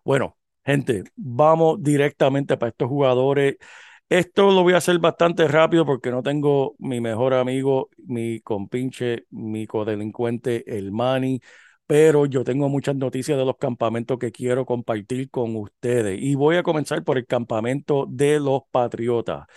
Bueno, 0.06 0.38
gente, 0.66 1.04
vamos 1.16 1.84
directamente 1.84 2.58
para 2.58 2.72
estos 2.72 2.90
jugadores. 2.90 3.58
Esto 4.10 4.52
lo 4.52 4.64
voy 4.64 4.74
a 4.74 4.78
hacer 4.78 5.00
bastante 5.00 5.48
rápido 5.48 5.86
porque 5.86 6.12
no 6.12 6.24
tengo 6.24 6.76
mi 6.80 7.02
mejor 7.02 7.34
amigo, 7.36 7.90
mi 8.08 8.42
compinche, 8.42 9.26
mi 9.32 9.68
codelincuente, 9.68 10.64
el 10.78 10.92
Manny, 10.92 11.42
pero 11.90 12.28
yo 12.28 12.44
tengo 12.44 12.70
muchas 12.70 12.96
noticias 12.96 13.36
de 13.36 13.46
los 13.46 13.58
campamentos 13.58 14.20
que 14.20 14.32
quiero 14.32 14.64
compartir 14.64 15.32
con 15.32 15.56
ustedes. 15.56 16.20
Y 16.22 16.36
voy 16.36 16.56
a 16.58 16.62
comenzar 16.64 17.04
por 17.04 17.18
el 17.18 17.26
campamento 17.26 18.06
de 18.08 18.40
los 18.40 18.62
Patriotas. 18.70 19.48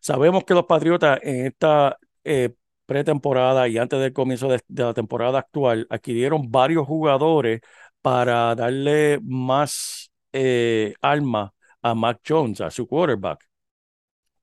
Sabemos 0.00 0.44
que 0.44 0.54
los 0.54 0.66
Patriotas 0.66 1.18
en 1.24 1.46
esta 1.46 1.98
eh, 2.22 2.54
pretemporada 2.86 3.66
y 3.68 3.76
antes 3.78 3.98
del 4.00 4.12
comienzo 4.12 4.48
de, 4.48 4.60
la 4.68 4.94
temporada 4.94 5.40
actual 5.40 5.88
adquirieron 5.90 6.48
varios 6.50 6.86
jugadores 6.86 7.60
para 8.02 8.54
darle 8.54 9.18
más 9.24 10.12
eh, 10.32 10.94
alma 11.02 11.52
a 11.82 11.94
Mac 11.96 12.20
Jones, 12.24 12.60
a 12.60 12.70
su 12.70 12.86
quarterback. 12.86 13.49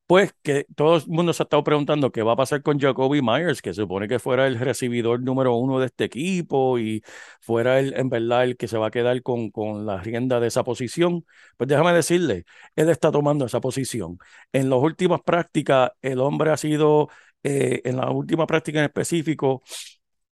Pues 0.08 0.34
que 0.42 0.66
todo 0.78 0.96
el 0.96 1.04
mundo 1.08 1.34
se 1.34 1.44
ha 1.44 1.46
estado 1.46 1.66
preguntando 1.66 2.14
qué 2.14 2.22
va 2.24 2.32
a 2.32 2.36
pasar 2.38 2.62
con 2.64 2.80
Jacoby 2.80 3.22
Myers, 3.22 3.62
que 3.62 3.74
se 3.74 3.82
supone 3.82 4.08
que 4.08 4.20
fuera 4.20 4.48
el 4.48 4.58
recibidor 4.58 5.22
número 5.22 5.56
uno 5.58 5.80
de 5.82 5.88
este 5.88 6.06
equipo 6.06 6.80
y 6.80 7.04
fuera 7.42 7.78
el, 7.80 7.94
en 7.94 8.08
verdad 8.10 8.46
el 8.46 8.56
que 8.56 8.70
se 8.70 8.78
va 8.78 8.88
a 8.88 8.92
quedar 8.92 9.22
con, 9.22 9.52
con 9.52 9.86
la 9.86 9.98
rienda 10.02 10.40
de 10.40 10.48
esa 10.48 10.64
posición. 10.64 11.26
Pues 11.58 11.68
déjame 11.68 11.92
decirle, 11.92 12.46
él 12.78 12.88
está 12.90 13.12
tomando 13.12 13.46
esa 13.46 13.60
posición. 13.60 14.18
En 14.54 14.70
las 14.70 14.80
últimas 14.80 15.20
prácticas, 15.24 15.92
el 16.02 16.22
hombre 16.22 16.52
ha 16.52 16.58
sido, 16.58 17.10
eh, 17.44 17.82
en 17.84 17.98
la 17.98 18.10
última 18.10 18.48
práctica 18.48 18.80
en 18.80 18.86
específico, 18.86 19.62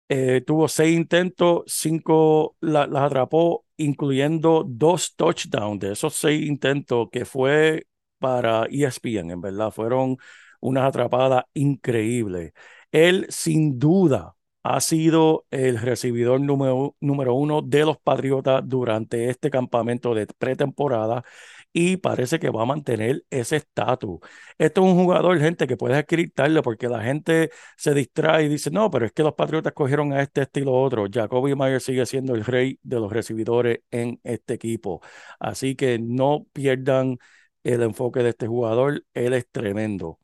eh, 0.09 0.41
tuvo 0.45 0.67
seis 0.67 0.95
intentos, 0.95 1.63
cinco 1.67 2.55
la- 2.61 2.87
las 2.87 3.03
atrapó, 3.03 3.65
incluyendo 3.77 4.63
dos 4.67 5.15
touchdowns 5.15 5.79
de 5.79 5.91
esos 5.93 6.13
seis 6.15 6.45
intentos 6.47 7.07
que 7.11 7.25
fue 7.25 7.87
para 8.19 8.65
ESPN, 8.69 9.31
en 9.33 9.41
verdad, 9.41 9.71
fueron 9.71 10.17
unas 10.61 10.85
atrapadas 10.85 11.43
increíbles. 11.53 12.53
Él, 12.91 13.25
sin 13.29 13.77
duda, 13.79 14.35
ha 14.63 14.81
sido 14.81 15.45
el 15.51 15.77
recibidor 15.79 16.41
número, 16.41 16.95
número 16.99 17.35
uno 17.35 17.61
de 17.61 17.85
los 17.85 17.97
Patriotas 17.99 18.63
durante 18.65 19.29
este 19.29 19.51
campamento 19.51 20.15
de 20.15 20.25
pretemporada 20.27 21.23
y 21.71 21.97
parece 21.97 22.39
que 22.39 22.49
va 22.49 22.63
a 22.63 22.65
mantener 22.65 23.25
ese 23.29 23.57
estatus. 23.57 24.19
Esto 24.57 24.81
es 24.81 24.87
un 24.93 24.95
jugador, 25.03 25.37
gente, 25.39 25.67
que 25.67 25.77
puedes 25.77 26.05
tarde 26.33 26.61
porque 26.61 26.87
la 26.87 27.03
gente 27.03 27.51
se 27.75 27.93
distrae 27.93 28.45
y 28.45 28.47
dice, 28.47 28.71
no, 28.71 28.89
pero 28.89 29.05
es 29.05 29.11
que 29.11 29.23
los 29.23 29.33
Patriotas 29.33 29.73
cogieron 29.73 30.13
a 30.13 30.21
este, 30.21 30.41
este 30.43 30.61
y 30.61 30.63
lo 30.63 30.73
otro. 30.73 31.05
Jacoby 31.11 31.53
Myers 31.53 31.83
sigue 31.83 32.05
siendo 32.05 32.33
el 32.33 32.45
rey 32.45 32.79
de 32.81 32.99
los 32.99 33.11
recibidores 33.11 33.81
en 33.91 34.19
este 34.23 34.53
equipo. 34.53 35.01
Así 35.39 35.75
que 35.75 35.99
no 35.99 36.45
pierdan 36.53 37.17
el 37.65 37.81
enfoque 37.83 38.23
de 38.23 38.29
este 38.29 38.47
jugador. 38.47 39.05
Él 39.13 39.33
es 39.33 39.47
tremendo. 39.51 40.19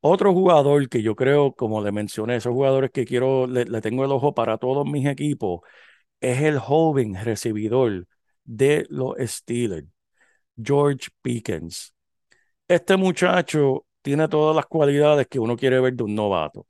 Otro 0.00 0.32
jugador 0.32 0.88
que 0.88 1.02
yo 1.02 1.16
creo, 1.16 1.54
como 1.54 1.82
le 1.82 1.92
mencioné, 1.92 2.36
esos 2.36 2.52
jugadores 2.52 2.90
que 2.92 3.04
quiero, 3.04 3.46
le, 3.46 3.64
tengo 3.82 4.04
el 4.04 4.12
ojo 4.12 4.34
para 4.34 4.58
todos 4.58 4.86
mis 4.86 5.06
equipos, 5.06 5.60
es 6.20 6.42
el 6.42 6.58
joven 6.58 7.16
recibidor 7.24 8.06
de 8.44 8.86
los 8.90 9.16
Steelers, 9.20 9.88
George 10.56 11.08
Pickens. 11.22 11.94
Este 12.68 12.96
muchacho 12.96 13.86
tiene 14.02 14.28
todas 14.28 14.56
las 14.56 14.66
cualidades 14.66 15.26
que 15.28 15.38
uno 15.40 15.56
quiere 15.56 15.80
ver 15.80 15.94
de 15.94 16.04
un 16.04 16.14
novato. 16.14 16.66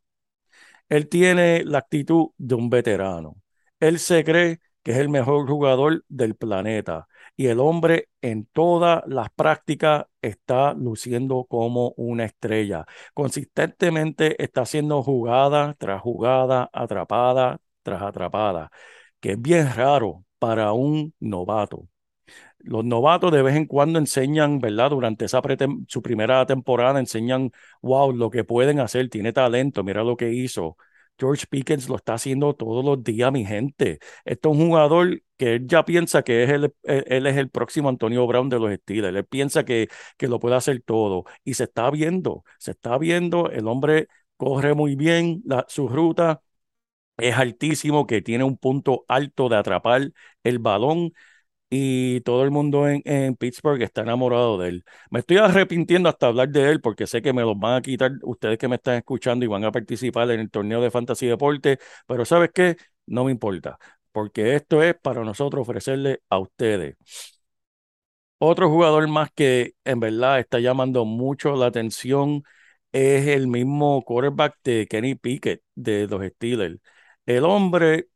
Él 0.89 1.09
tiene 1.09 1.65
la 1.65 1.79
actitud 1.79 2.29
de 2.39 2.55
un 2.55 2.71
veterano. 2.71 3.37
Él 3.81 3.99
se 3.99 4.25
cree 4.25 4.61
que 4.83 4.93
es 4.93 4.99
el 4.99 5.09
mejor 5.09 5.49
jugador 5.49 6.05
del 6.09 6.37
planeta 6.37 7.07
y 7.37 7.47
el 7.49 7.61
hombre 7.61 8.09
en 8.23 8.47
todas 8.47 9.03
las 9.07 9.31
prácticas 9.31 10.07
está 10.23 10.75
luciendo 10.75 11.45
como 11.45 11.93
una 11.97 12.25
estrella. 12.25 12.87
Consistentemente 13.15 14.43
está 14.43 14.63
haciendo 14.63 15.03
jugada 15.03 15.75
tras 15.79 16.01
jugada, 16.03 16.71
atrapada 16.73 17.61
tras 17.83 18.03
atrapada, 18.03 18.71
que 19.21 19.33
es 19.33 19.41
bien 19.41 19.73
raro 19.75 20.25
para 20.39 20.73
un 20.73 21.15
novato. 21.21 21.89
Los 22.59 22.85
novatos 22.85 23.33
de 23.33 23.43
vez 23.43 23.57
en 23.57 23.67
cuando 23.67 23.99
enseñan, 23.99 24.59
¿verdad? 24.61 24.91
Durante 24.91 25.27
esa 25.27 25.41
su 25.89 26.03
primera 26.03 26.45
temporada 26.47 26.99
enseñan, 27.01 27.53
wow, 27.83 28.13
lo 28.13 28.31
que 28.31 28.45
pueden 28.45 28.81
hacer, 28.81 29.09
tiene 29.09 29.33
talento, 29.33 29.85
mira 29.85 30.03
lo 30.05 30.17
que 30.17 30.33
hizo. 30.33 30.77
George 31.19 31.47
Pickens 31.49 31.89
lo 31.89 31.97
está 31.97 32.15
haciendo 32.15 32.55
todos 32.55 32.85
los 32.85 33.03
días, 33.03 33.33
mi 33.33 33.45
gente. 33.45 33.99
Esto 34.25 34.51
es 34.53 34.59
un 34.59 34.69
jugador 34.69 35.23
que 35.37 35.55
él 35.57 35.67
ya 35.67 35.85
piensa 35.85 36.23
que 36.23 36.45
es 36.45 36.51
el, 36.51 36.65
él, 36.85 37.05
él 37.07 37.27
es 37.27 37.37
el 37.37 37.51
próximo 37.51 37.89
Antonio 37.89 38.27
Brown 38.27 38.49
de 38.49 38.59
los 38.59 38.73
Steelers. 38.75 39.17
Él 39.17 39.25
piensa 39.27 39.65
que, 39.65 39.89
que 40.17 40.29
lo 40.29 40.39
puede 40.41 40.57
hacer 40.57 40.83
todo 40.83 41.25
y 41.45 41.55
se 41.55 41.65
está 41.65 41.91
viendo, 41.91 42.45
se 42.59 42.73
está 42.73 42.99
viendo. 42.99 43.51
El 43.51 43.67
hombre 43.69 44.09
corre 44.37 44.75
muy 44.75 44.97
bien 44.97 45.43
la, 45.47 45.65
su 45.69 45.89
ruta, 45.89 46.43
es 47.17 47.35
altísimo, 47.37 48.07
que 48.07 48.23
tiene 48.23 48.45
un 48.45 48.57
punto 48.59 49.05
alto 49.09 49.49
de 49.49 49.57
atrapar 49.57 50.13
el 50.45 50.59
balón 50.59 51.13
y 51.71 52.21
todo 52.23 52.45
el 52.45 52.51
mundo 52.51 52.89
en, 52.89 53.03
en 53.05 53.35
Pittsburgh 53.37 53.83
está 53.83 54.03
enamorado 54.03 54.59
de 54.59 54.69
él. 54.69 54.85
Me 55.11 55.21
estoy 55.21 55.39
arrepintiendo 55.39 56.09
hasta 56.09 56.29
hablar 56.29 56.49
de 56.51 56.71
él 56.71 56.81
porque 56.81 57.07
sé 57.07 57.23
que 57.23 57.33
me 57.33 57.43
los 57.43 57.59
van 57.59 57.75
a 57.77 57.83
quitar 57.83 58.13
ustedes 58.23 58.59
que 58.59 58.69
me 58.69 58.77
están 58.77 58.97
escuchando 58.97 59.45
y 59.45 59.49
van 59.49 59.65
a 59.65 59.73
participar 59.73 60.31
en 60.31 60.41
el 60.41 60.51
torneo 60.51 60.81
de 60.81 60.91
Fantasy 60.91 61.27
Deporte, 61.27 61.79
pero 62.07 62.25
¿sabes 62.25 62.51
qué? 62.55 62.77
No 63.07 63.25
me 63.25 63.33
importa, 63.33 63.79
porque 64.13 64.55
esto 64.57 64.83
es 64.83 64.95
para 65.01 65.25
nosotros 65.25 65.63
ofrecerle 65.63 66.21
a 66.31 66.39
ustedes. 66.39 66.97
Otro 68.39 68.69
jugador 68.71 69.09
más 69.09 69.31
que 69.35 69.73
en 69.85 70.01
verdad 70.01 70.39
está 70.41 70.59
llamando 70.61 71.05
mucho 71.07 71.57
la 71.57 71.67
atención 71.67 72.43
es 72.93 73.27
el 73.29 73.47
mismo 73.49 74.03
quarterback 74.05 74.57
de 74.65 74.87
Kenny 74.89 75.15
Pickett 75.15 75.63
de 75.75 76.07
los 76.07 76.23
Steelers. 76.27 76.79
El 77.25 77.45
hombre 77.45 78.09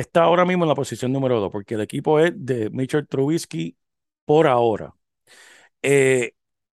está 0.00 0.22
ahora 0.24 0.44
mismo 0.44 0.64
en 0.64 0.68
la 0.68 0.74
posición 0.74 1.12
número 1.12 1.40
dos, 1.40 1.50
porque 1.50 1.74
el 1.74 1.80
equipo 1.80 2.20
es 2.20 2.32
de 2.36 2.70
Mitchell 2.70 3.06
Trubisky 3.06 3.76
por 4.24 4.46
ahora. 4.46 4.94
Eh, 5.82 6.32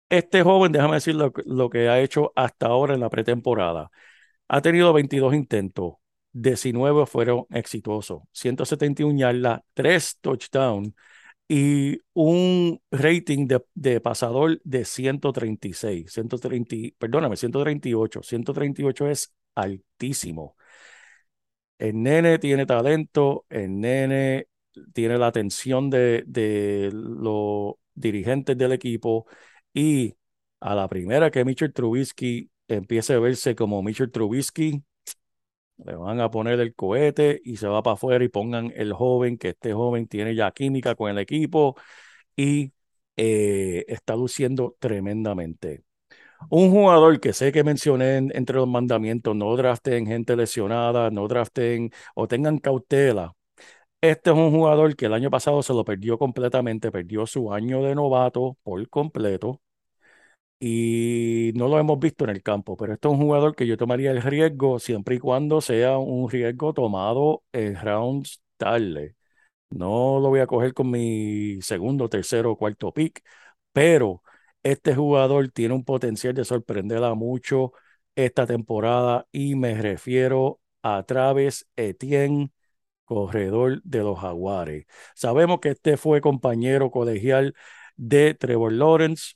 este 0.10 0.44
joven, 0.44 0.72
déjame 0.72 0.96
decir 0.96 1.16
lo, 1.16 1.34
lo, 1.46 1.70
que 1.70 1.90
ha 1.90 2.00
hecho 2.00 2.32
hasta 2.36 2.68
ahora 2.68 2.94
en 2.96 3.02
la 3.02 3.10
pretemporada. 3.10 3.92
Ha 4.48 4.62
tenido 4.62 4.94
22 4.94 5.34
intentos, 5.36 5.96
19 6.34 7.06
fueron 7.08 7.46
exitosos, 7.52 8.24
171 8.32 9.18
yardas, 9.20 9.62
3 9.74 10.20
touchdowns 10.22 10.94
y 11.48 12.00
un 12.14 12.82
rating 12.92 13.48
de, 13.48 13.64
de 13.76 14.02
pasador 14.02 14.60
de 14.64 14.86
136, 14.86 16.12
130, 16.12 16.76
perdóname, 16.98 17.38
138. 17.38 18.24
138 18.24 19.10
es 19.10 19.34
altísimo. 19.56 20.56
El 21.78 22.02
nene 22.04 22.40
tiene 22.40 22.66
talento, 22.66 23.46
el 23.50 23.80
nene 23.80 24.48
tiene 24.94 25.18
la 25.18 25.28
atención 25.28 25.90
de, 25.90 26.24
de 26.28 26.90
los 26.94 27.76
dirigentes 27.94 28.58
del 28.58 28.72
equipo 28.74 29.26
y 29.74 30.16
a 30.62 30.74
la 30.76 30.88
primera 30.88 31.32
que 31.32 31.44
Mitchell 31.46 31.74
Trubisky 31.74 32.50
empiece 32.68 33.14
a 33.14 33.20
verse 33.20 33.56
como 33.56 33.84
Mitchell 33.84 34.12
Trubisky, 34.12 34.84
le 35.78 35.96
van 35.96 36.20
a 36.22 36.32
poner 36.32 36.60
el 36.60 36.74
cohete 36.76 37.42
y 37.44 37.58
se 37.58 37.68
va 37.68 37.84
para 37.84 37.96
afuera 37.96 38.24
y 38.24 38.30
pongan 38.30 38.72
el 38.76 38.94
joven, 38.94 39.38
que 39.38 39.50
este 39.50 39.74
joven 39.74 40.08
tiene 40.08 40.36
ya 40.36 40.52
química 40.52 40.96
con 40.96 41.10
el 41.12 41.18
equipo 41.20 41.76
y 42.36 42.74
eh, 43.18 43.86
está 43.90 44.16
luciendo 44.16 44.78
tremendamente. 44.80 45.84
Un 46.50 46.72
jugador 46.72 47.20
que 47.20 47.34
sé 47.34 47.52
que 47.52 47.64
mencioné 47.64 48.18
entre 48.18 48.58
los 48.58 48.68
mandamientos, 48.68 49.36
no 49.36 49.56
draften 49.56 50.06
gente 50.08 50.36
lesionada, 50.36 51.10
no 51.12 51.28
draften 51.28 51.92
o 52.16 52.28
tengan 52.28 52.60
cautela. 52.60 53.34
Este 54.02 54.32
es 54.32 54.38
un 54.38 54.52
jugador 54.52 54.96
que 54.96 55.08
el 55.08 55.14
año 55.14 55.32
pasado 55.32 55.64
se 55.64 55.74
lo 55.74 55.86
perdió 55.86 56.18
completamente, 56.20 56.92
perdió 56.92 57.26
su 57.28 57.54
año 57.54 57.84
de 57.84 57.96
novato 57.96 58.58
por 58.64 58.88
completo 58.90 59.62
y 60.60 61.52
no 61.56 61.68
lo 61.68 61.80
hemos 61.80 62.00
visto 62.00 62.24
en 62.24 62.32
el 62.32 62.42
campo, 62.44 62.78
pero 62.78 62.94
este 62.94 63.08
es 63.08 63.14
un 63.14 63.20
jugador 63.22 63.56
que 63.56 63.68
yo 63.68 63.78
tomaría 63.78 64.12
el 64.12 64.22
riesgo 64.22 64.80
siempre 64.80 65.16
y 65.16 65.20
cuando 65.20 65.62
sea 65.62 65.98
un 65.98 66.30
riesgo 66.30 66.74
tomado 66.74 67.44
en 67.54 67.76
rounds 67.80 68.42
tarde. 68.58 69.16
No 69.70 70.20
lo 70.22 70.30
voy 70.30 70.40
a 70.42 70.48
coger 70.48 70.74
con 70.74 70.92
mi 70.92 71.62
segundo, 71.62 72.10
tercero 72.10 72.52
o 72.52 72.58
cuarto 72.58 72.94
pick, 72.94 73.22
pero 73.74 74.24
este 74.66 74.96
jugador 74.96 75.50
tiene 75.52 75.76
un 75.76 75.86
potencial 75.86 76.36
de 76.36 76.46
sorprender 76.46 77.04
a 77.06 77.16
mucho 77.16 77.74
esta 78.16 78.48
temporada 78.48 79.28
y 79.32 79.56
me 79.56 79.76
refiero 79.82 80.62
a 80.84 81.04
Travis 81.04 81.68
Etienne, 81.78 82.52
corredor 83.06 83.82
de 83.84 84.00
los 84.00 84.20
Jaguares. 84.20 84.86
Sabemos 85.16 85.60
que 85.62 85.70
este 85.72 85.98
fue 85.98 86.22
compañero 86.22 86.92
colegial 86.92 87.56
de 87.98 88.34
Trevor 88.36 88.74
Lawrence 88.74 89.36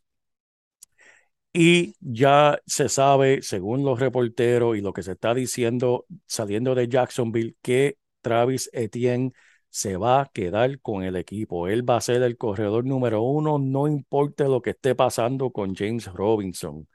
y 1.53 1.95
ya 1.99 2.59
se 2.67 2.89
sabe, 2.89 3.41
según 3.41 3.83
los 3.83 3.99
reporteros 3.99 4.77
y 4.77 4.81
lo 4.81 4.93
que 4.93 5.03
se 5.03 5.13
está 5.13 5.33
diciendo 5.33 6.05
saliendo 6.27 6.75
de 6.75 6.87
Jacksonville, 6.87 7.55
que 7.61 7.97
Travis 8.21 8.69
Etienne 8.73 9.31
se 9.69 9.97
va 9.97 10.21
a 10.21 10.25
quedar 10.33 10.79
con 10.81 11.03
el 11.03 11.15
equipo. 11.15 11.67
Él 11.67 11.87
va 11.89 11.97
a 11.97 12.01
ser 12.01 12.21
el 12.23 12.37
corredor 12.37 12.85
número 12.85 13.21
uno, 13.21 13.59
no 13.59 13.87
importa 13.87 14.45
lo 14.45 14.61
que 14.61 14.71
esté 14.71 14.95
pasando 14.95 15.51
con 15.51 15.75
James 15.75 16.07
Robinson 16.13 16.87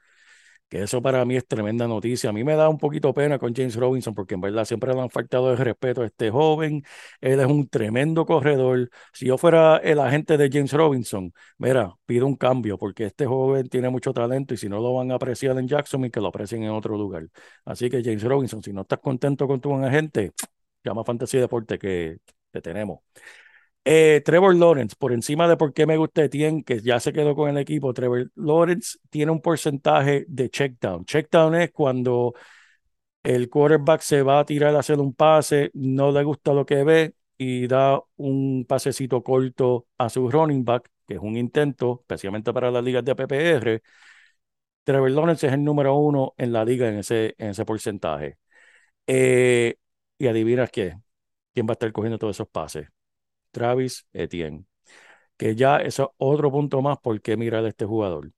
que 0.69 0.81
eso 0.83 1.01
para 1.01 1.23
mí 1.25 1.35
es 1.35 1.47
tremenda 1.47 1.87
noticia. 1.87 2.29
A 2.29 2.33
mí 2.33 2.43
me 2.43 2.55
da 2.55 2.69
un 2.69 2.77
poquito 2.77 3.13
pena 3.13 3.37
con 3.39 3.53
James 3.53 3.75
Robinson 3.75 4.13
porque 4.15 4.33
en 4.35 4.41
verdad 4.41 4.65
siempre 4.65 4.93
le 4.93 5.01
han 5.01 5.09
faltado 5.09 5.51
el 5.51 5.57
respeto 5.57 6.01
a 6.01 6.05
este 6.07 6.31
joven. 6.31 6.83
Él 7.21 7.39
es 7.39 7.45
un 7.45 7.67
tremendo 7.69 8.25
corredor. 8.25 8.89
Si 9.13 9.27
yo 9.27 9.37
fuera 9.37 9.77
el 9.77 9.99
agente 9.99 10.37
de 10.37 10.49
James 10.51 10.73
Robinson, 10.73 11.33
mira, 11.57 11.95
pido 12.05 12.25
un 12.27 12.35
cambio 12.35 12.77
porque 12.77 13.05
este 13.05 13.25
joven 13.25 13.69
tiene 13.69 13.89
mucho 13.89 14.13
talento 14.13 14.53
y 14.53 14.57
si 14.57 14.67
no 14.69 14.79
lo 14.79 14.93
van 14.93 15.11
a 15.11 15.15
apreciar 15.15 15.57
en 15.59 15.67
Jacksonville, 15.67 16.11
que 16.11 16.19
lo 16.21 16.27
aprecien 16.27 16.63
en 16.63 16.71
otro 16.71 16.97
lugar. 16.97 17.27
Así 17.65 17.89
que 17.89 18.03
James 18.03 18.23
Robinson, 18.23 18.63
si 18.63 18.73
no 18.73 18.81
estás 18.81 18.99
contento 18.99 19.47
con 19.47 19.61
tu 19.61 19.73
agente, 19.75 20.31
llama 20.83 21.01
a 21.01 21.03
Fantasy 21.05 21.37
Deporte 21.37 21.77
que 21.79 22.17
te 22.55 22.61
tenemos. 22.61 22.99
Eh, 23.85 24.21
Trevor 24.25 24.55
Lawrence, 24.55 24.95
por 24.97 25.13
encima 25.13 25.47
de 25.47 25.57
por 25.57 25.73
qué 25.73 25.85
me 25.85 25.97
gusta 25.97 26.23
Etienne, 26.23 26.63
que 26.63 26.79
ya 26.81 26.99
se 26.99 27.13
quedó 27.13 27.35
con 27.35 27.49
el 27.49 27.57
equipo, 27.57 27.93
Trevor 27.93 28.31
Lawrence 28.35 28.97
tiene 29.11 29.31
un 29.31 29.41
porcentaje 29.41 30.25
de 30.27 30.49
checkdown. 30.49 31.05
Checkdown 31.05 31.55
es 31.55 31.71
cuando 31.71 32.33
el 33.23 33.49
quarterback 33.49 34.01
se 34.01 34.21
va 34.23 34.39
a 34.39 34.45
tirar 34.45 34.75
a 34.75 34.79
hacer 34.79 34.99
un 34.99 35.13
pase, 35.13 35.71
no 35.73 36.11
le 36.11 36.23
gusta 36.23 36.53
lo 36.53 36.65
que 36.65 36.83
ve 36.83 37.15
y 37.37 37.67
da 37.67 37.99
un 38.17 38.65
pasecito 38.67 39.23
corto 39.23 39.87
a 39.97 40.09
su 40.09 40.29
running 40.29 40.63
back, 40.65 40.89
que 41.07 41.15
es 41.15 41.19
un 41.19 41.37
intento, 41.37 41.99
especialmente 42.01 42.53
para 42.53 42.71
las 42.71 42.83
ligas 42.83 43.03
de 43.05 43.15
PPR. 43.15 43.83
Trevor 44.83 45.11
Lawrence 45.11 45.47
es 45.47 45.53
el 45.53 45.63
número 45.63 45.95
uno 45.95 46.33
en 46.37 46.53
la 46.53 46.63
liga 46.65 46.87
en 46.89 46.99
ese, 46.99 47.35
en 47.37 47.49
ese 47.51 47.65
porcentaje. 47.65 48.37
Eh, 49.07 49.77
y 50.17 50.27
adivinas 50.27 50.71
qué, 50.71 50.97
quién 51.55 51.67
va 51.67 51.71
a 51.71 51.73
estar 51.73 51.91
cogiendo 51.93 52.19
todos 52.19 52.35
esos 52.37 52.49
pases. 52.49 52.89
Travis 53.51 54.07
Etienne. 54.13 54.65
Que 55.37 55.55
ya 55.55 55.77
es 55.77 56.01
otro 56.17 56.51
punto 56.51 56.81
más 56.81 56.99
por 56.99 57.21
qué 57.21 57.37
mirar 57.37 57.65
a 57.65 57.69
este 57.69 57.85
jugador. 57.85 58.31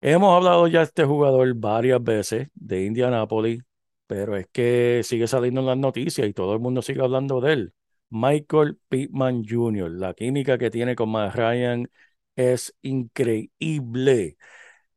Hemos 0.00 0.36
hablado 0.36 0.66
ya 0.68 0.80
de 0.80 0.84
este 0.86 1.04
jugador 1.04 1.52
varias 1.54 2.02
veces 2.02 2.48
de 2.54 2.84
Indianapolis, 2.84 3.62
pero 4.06 4.36
es 4.36 4.46
que 4.52 5.02
sigue 5.04 5.26
saliendo 5.26 5.60
en 5.60 5.66
las 5.66 5.78
noticias 5.78 6.28
y 6.28 6.32
todo 6.32 6.54
el 6.54 6.60
mundo 6.60 6.82
sigue 6.82 7.02
hablando 7.02 7.40
de 7.40 7.52
él. 7.52 7.74
Michael 8.10 8.78
Pittman 8.88 9.44
Jr., 9.48 9.90
la 9.90 10.14
química 10.14 10.58
que 10.58 10.70
tiene 10.70 10.94
con 10.94 11.10
Matt 11.10 11.34
Ryan 11.34 11.88
es 12.36 12.74
increíble 12.82 14.36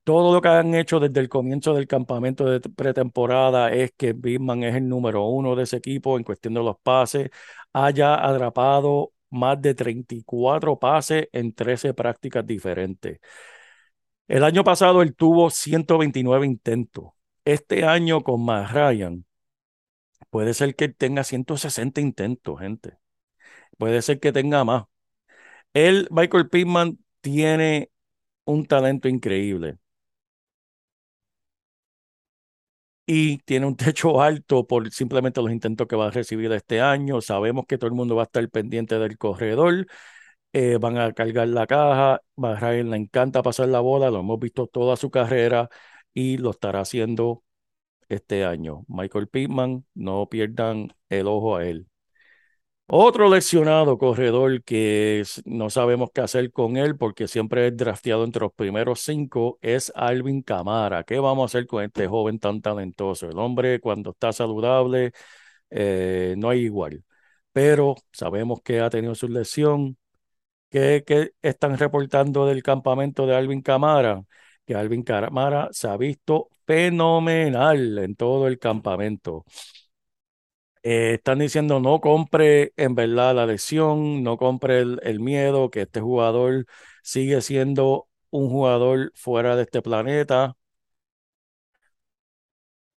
todo 0.10 0.34
lo 0.34 0.42
que 0.42 0.48
han 0.48 0.74
hecho 0.74 1.00
desde 1.00 1.20
el 1.20 1.30
comienzo 1.30 1.76
del 1.76 1.86
campamento 1.86 2.44
de 2.46 2.60
pretemporada 2.62 3.72
es 3.72 3.92
que 3.96 4.14
Bitman 4.14 4.64
es 4.64 4.76
el 4.76 4.90
número 4.90 5.26
uno 5.28 5.56
de 5.56 5.64
ese 5.64 5.78
equipo 5.78 6.18
en 6.18 6.24
cuestión 6.24 6.56
de 6.56 6.64
los 6.64 6.80
pases. 6.82 7.30
Haya 7.74 8.16
atrapado 8.28 9.14
más 9.30 9.62
de 9.62 9.76
34 9.76 10.80
pases 10.80 11.30
en 11.32 11.54
13 11.54 11.94
prácticas 11.94 12.44
diferentes. 12.44 13.20
El 14.28 14.44
año 14.44 14.64
pasado 14.64 15.02
él 15.04 15.16
tuvo 15.16 15.50
129 15.52 16.46
intentos. 16.48 17.12
Este 17.46 17.86
año 17.86 18.24
con 18.24 18.44
Matt 18.44 18.72
Ryan 18.72 19.26
puede 20.32 20.54
ser 20.56 20.76
que 20.76 20.90
tenga 20.90 21.24
160 21.24 22.02
intentos, 22.02 22.60
gente. 22.60 22.98
Puede 23.78 24.02
ser 24.02 24.20
que 24.20 24.32
tenga 24.32 24.64
más. 24.64 24.86
Él, 25.74 26.08
Michael 26.12 26.50
Pittman, 26.50 27.00
tiene 27.22 27.92
un 28.46 28.66
talento 28.68 29.08
increíble. 29.10 29.79
Y 33.12 33.40
tiene 33.40 33.66
un 33.66 33.76
techo 33.76 34.22
alto 34.22 34.68
por 34.68 34.92
simplemente 34.92 35.42
los 35.42 35.52
intentos 35.52 35.88
que 35.88 35.96
va 35.96 36.08
a 36.08 36.12
recibir 36.12 36.52
este 36.52 36.80
año. 36.82 37.22
Sabemos 37.22 37.66
que 37.68 37.78
todo 37.80 37.88
el 37.88 37.96
mundo 37.96 38.16
va 38.16 38.22
a 38.24 38.26
estar 38.26 38.48
pendiente 38.50 39.00
del 39.00 39.18
corredor. 39.18 39.88
Eh, 40.54 40.78
van 40.80 40.98
a 40.98 41.14
cargar 41.14 41.48
la 41.50 41.68
caja. 41.68 42.22
Bahrain 42.36 42.90
le 42.92 42.98
encanta 42.98 43.44
pasar 43.44 43.70
la 43.70 43.80
bola, 43.82 44.12
lo 44.12 44.20
hemos 44.22 44.40
visto 44.40 44.68
toda 44.68 44.96
su 44.98 45.12
carrera 45.12 45.70
y 46.14 46.38
lo 46.38 46.52
estará 46.52 46.82
haciendo 46.82 47.44
este 48.10 48.46
año. 48.46 48.86
Michael 48.88 49.28
Pittman, 49.30 49.86
no 49.96 50.28
pierdan 50.30 50.90
el 51.10 51.28
ojo 51.28 51.58
a 51.58 51.66
él. 51.68 51.88
Otro 52.92 53.30
lesionado 53.30 54.00
corredor 54.00 54.64
que 54.64 55.24
no 55.46 55.70
sabemos 55.70 56.10
qué 56.12 56.22
hacer 56.22 56.52
con 56.52 56.76
él 56.76 56.98
porque 56.98 57.28
siempre 57.28 57.68
es 57.68 57.78
drafteado 57.78 58.24
entre 58.24 58.42
los 58.42 58.54
primeros 58.54 59.02
cinco 59.02 59.60
es 59.62 59.92
Alvin 59.96 60.42
Camara. 60.42 61.04
¿Qué 61.04 61.20
vamos 61.20 61.44
a 61.44 61.46
hacer 61.58 61.68
con 61.68 61.84
este 61.84 62.08
joven 62.08 62.40
tan 62.40 62.62
talentoso? 62.62 63.30
El 63.30 63.38
hombre 63.38 63.80
cuando 63.80 64.10
está 64.12 64.34
saludable 64.34 65.12
eh, 65.70 66.34
no 66.38 66.50
hay 66.50 66.62
igual, 66.62 67.04
pero 67.52 67.96
sabemos 68.12 68.62
que 68.64 68.80
ha 68.82 68.90
tenido 68.90 69.14
su 69.16 69.28
lesión. 69.28 69.98
¿Qué, 70.70 71.04
qué 71.06 71.32
están 71.42 71.78
reportando 71.78 72.46
del 72.48 72.64
campamento 72.64 73.28
de 73.28 73.36
Alvin 73.36 73.62
Camara? 73.62 74.24
Que 74.66 74.76
Alvin 74.76 75.04
Camara 75.04 75.70
se 75.72 75.88
ha 75.88 75.98
visto 75.98 76.50
fenomenal 76.66 78.00
en 78.00 78.16
todo 78.16 78.48
el 78.48 78.60
campamento. 78.60 79.46
Eh, 80.84 81.16
están 81.16 81.40
diciendo 81.40 81.80
no 81.82 82.00
compre 82.00 82.74
en 82.78 82.96
verdad 82.96 83.36
la 83.36 83.46
lesión, 83.46 84.24
no 84.24 84.38
compre 84.38 84.80
el, 84.80 85.20
miedo, 85.20 85.70
que 85.70 85.82
este 85.82 86.00
jugador 86.02 86.66
sigue 87.04 87.42
siendo 87.42 88.08
un 88.30 88.50
jugador 88.50 89.12
fuera 89.16 89.56
de 89.56 89.64
este 89.64 89.82
planeta. 89.82 90.56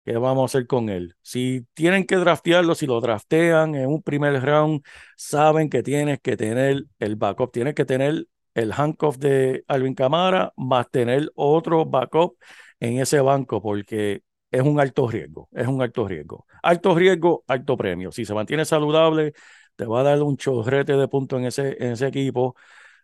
¿Qué 0.05 0.17
vamos 0.17 0.43
a 0.43 0.47
hacer 0.47 0.67
con 0.67 0.89
él? 0.89 1.15
Si 1.21 1.67
tienen 1.75 2.07
que 2.07 2.17
draftearlo, 2.17 2.75
si 2.75 2.87
lo 2.87 3.01
draftean 3.01 3.75
en 3.75 3.89
un 3.89 4.03
primer 4.03 4.43
round, 4.43 4.83
saben 5.17 5.69
que 5.69 5.83
tienes 5.83 6.21
que 6.21 6.37
tener 6.37 6.87
el 6.99 7.17
backup, 7.17 7.53
tienes 7.53 7.75
que 7.75 7.85
tener 7.85 8.27
el 8.55 8.73
handcuff 8.73 9.19
de 9.19 9.65
Alvin 9.69 9.95
Camara, 9.95 10.53
más 10.57 10.91
tener 10.91 11.31
otro 11.35 11.85
backup 11.85 12.37
en 12.81 12.99
ese 12.99 13.21
banco, 13.21 13.63
porque 13.63 14.23
es 14.51 14.63
un 14.63 14.81
alto 14.81 15.09
riesgo, 15.09 15.49
es 15.53 15.67
un 15.67 15.83
alto 15.83 16.07
riesgo. 16.09 16.47
Alto 16.63 16.95
riesgo, 16.95 17.45
alto 17.47 17.77
premio. 17.77 18.13
Si 18.13 18.25
se 18.25 18.35
mantiene 18.35 18.65
saludable, 18.65 19.33
te 19.77 19.87
va 19.87 20.01
a 20.01 20.03
dar 20.05 20.23
un 20.23 20.37
chorrete 20.37 20.95
de 20.95 21.09
puntos 21.09 21.39
en 21.41 21.47
ese, 21.47 21.77
en 21.85 21.93
ese 21.93 22.09
equipo. 22.09 22.57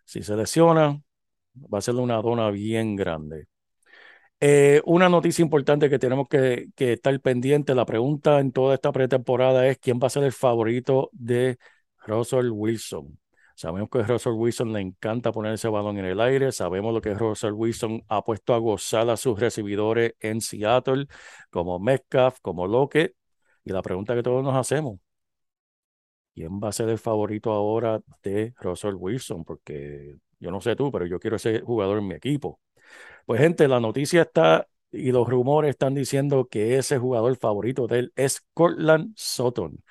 Si 0.05 0.23
se 0.23 0.35
lesiona, 0.35 1.01
va 1.55 1.79
a 1.79 1.81
ser 1.81 1.95
una 1.95 2.17
dona 2.21 2.49
bien 2.51 2.95
grande. 2.95 3.47
Eh, 4.39 4.81
una 4.85 5.09
noticia 5.09 5.41
importante 5.43 5.89
que 5.89 5.99
tenemos 5.99 6.27
que, 6.29 6.67
que, 6.75 6.93
estar 6.93 7.19
pendiente, 7.21 7.73
la 7.73 7.85
pregunta 7.85 8.39
en 8.39 8.51
toda 8.51 8.75
esta 8.75 8.91
pretemporada 8.91 9.67
es 9.67 9.79
quién 9.79 9.99
va 10.01 10.07
a 10.07 10.09
ser 10.11 10.23
el 10.23 10.33
favorito 10.33 11.09
de 11.13 11.57
Russell 12.05 12.51
Wilson. 12.51 13.17
Sabemos 13.57 13.89
que 13.89 14.03
Russell 14.03 14.33
Wilson 14.33 14.71
le 14.71 14.81
encanta 14.81 15.31
poner 15.31 15.53
ese 15.53 15.67
balón 15.67 15.97
en 15.97 16.05
el 16.05 16.21
aire. 16.21 16.51
Sabemos 16.51 16.93
lo 16.93 17.01
que 17.01 17.15
Russell 17.15 17.53
Wilson 17.53 18.03
ha 18.07 18.23
puesto 18.23 18.53
a 18.53 18.59
gozar 18.59 19.09
a 19.09 19.17
sus 19.17 19.39
recibidores 19.39 20.13
en 20.19 20.41
Seattle, 20.41 21.07
como 21.49 21.79
Metcalf, 21.79 22.37
como 22.41 22.67
Lockett. 22.67 23.15
Y 23.63 23.71
la 23.71 23.81
pregunta 23.81 24.13
que 24.13 24.21
todos 24.21 24.43
nos 24.43 24.55
hacemos, 24.55 24.99
¿quién 26.35 26.59
va 26.59 26.69
a 26.69 26.71
ser 26.71 26.89
el 26.89 26.99
favorito 26.99 27.51
ahora 27.51 27.99
de 28.23 28.53
Russell 28.59 28.93
Wilson? 28.95 29.43
Porque 29.43 30.17
yo 30.39 30.51
no 30.51 30.61
sé 30.61 30.75
tú, 30.75 30.91
pero 30.91 31.07
yo 31.07 31.19
quiero 31.19 31.37
ese 31.37 31.61
jugador 31.61 31.97
en 31.97 32.07
mi 32.07 32.15
equipo. 32.15 32.59
Pues 33.25 33.41
gente, 33.41 33.67
la 33.67 33.79
noticia 33.79 34.23
está 34.23 34.67
y 34.91 35.11
los 35.11 35.27
rumores 35.27 35.71
están 35.71 35.95
diciendo 35.95 36.47
que 36.49 36.77
ese 36.77 36.97
jugador 36.99 37.35
favorito 37.37 37.87
de 37.87 37.99
él 37.99 38.13
es 38.15 38.41
Cortland 38.53 39.13
Sutton. 39.15 39.83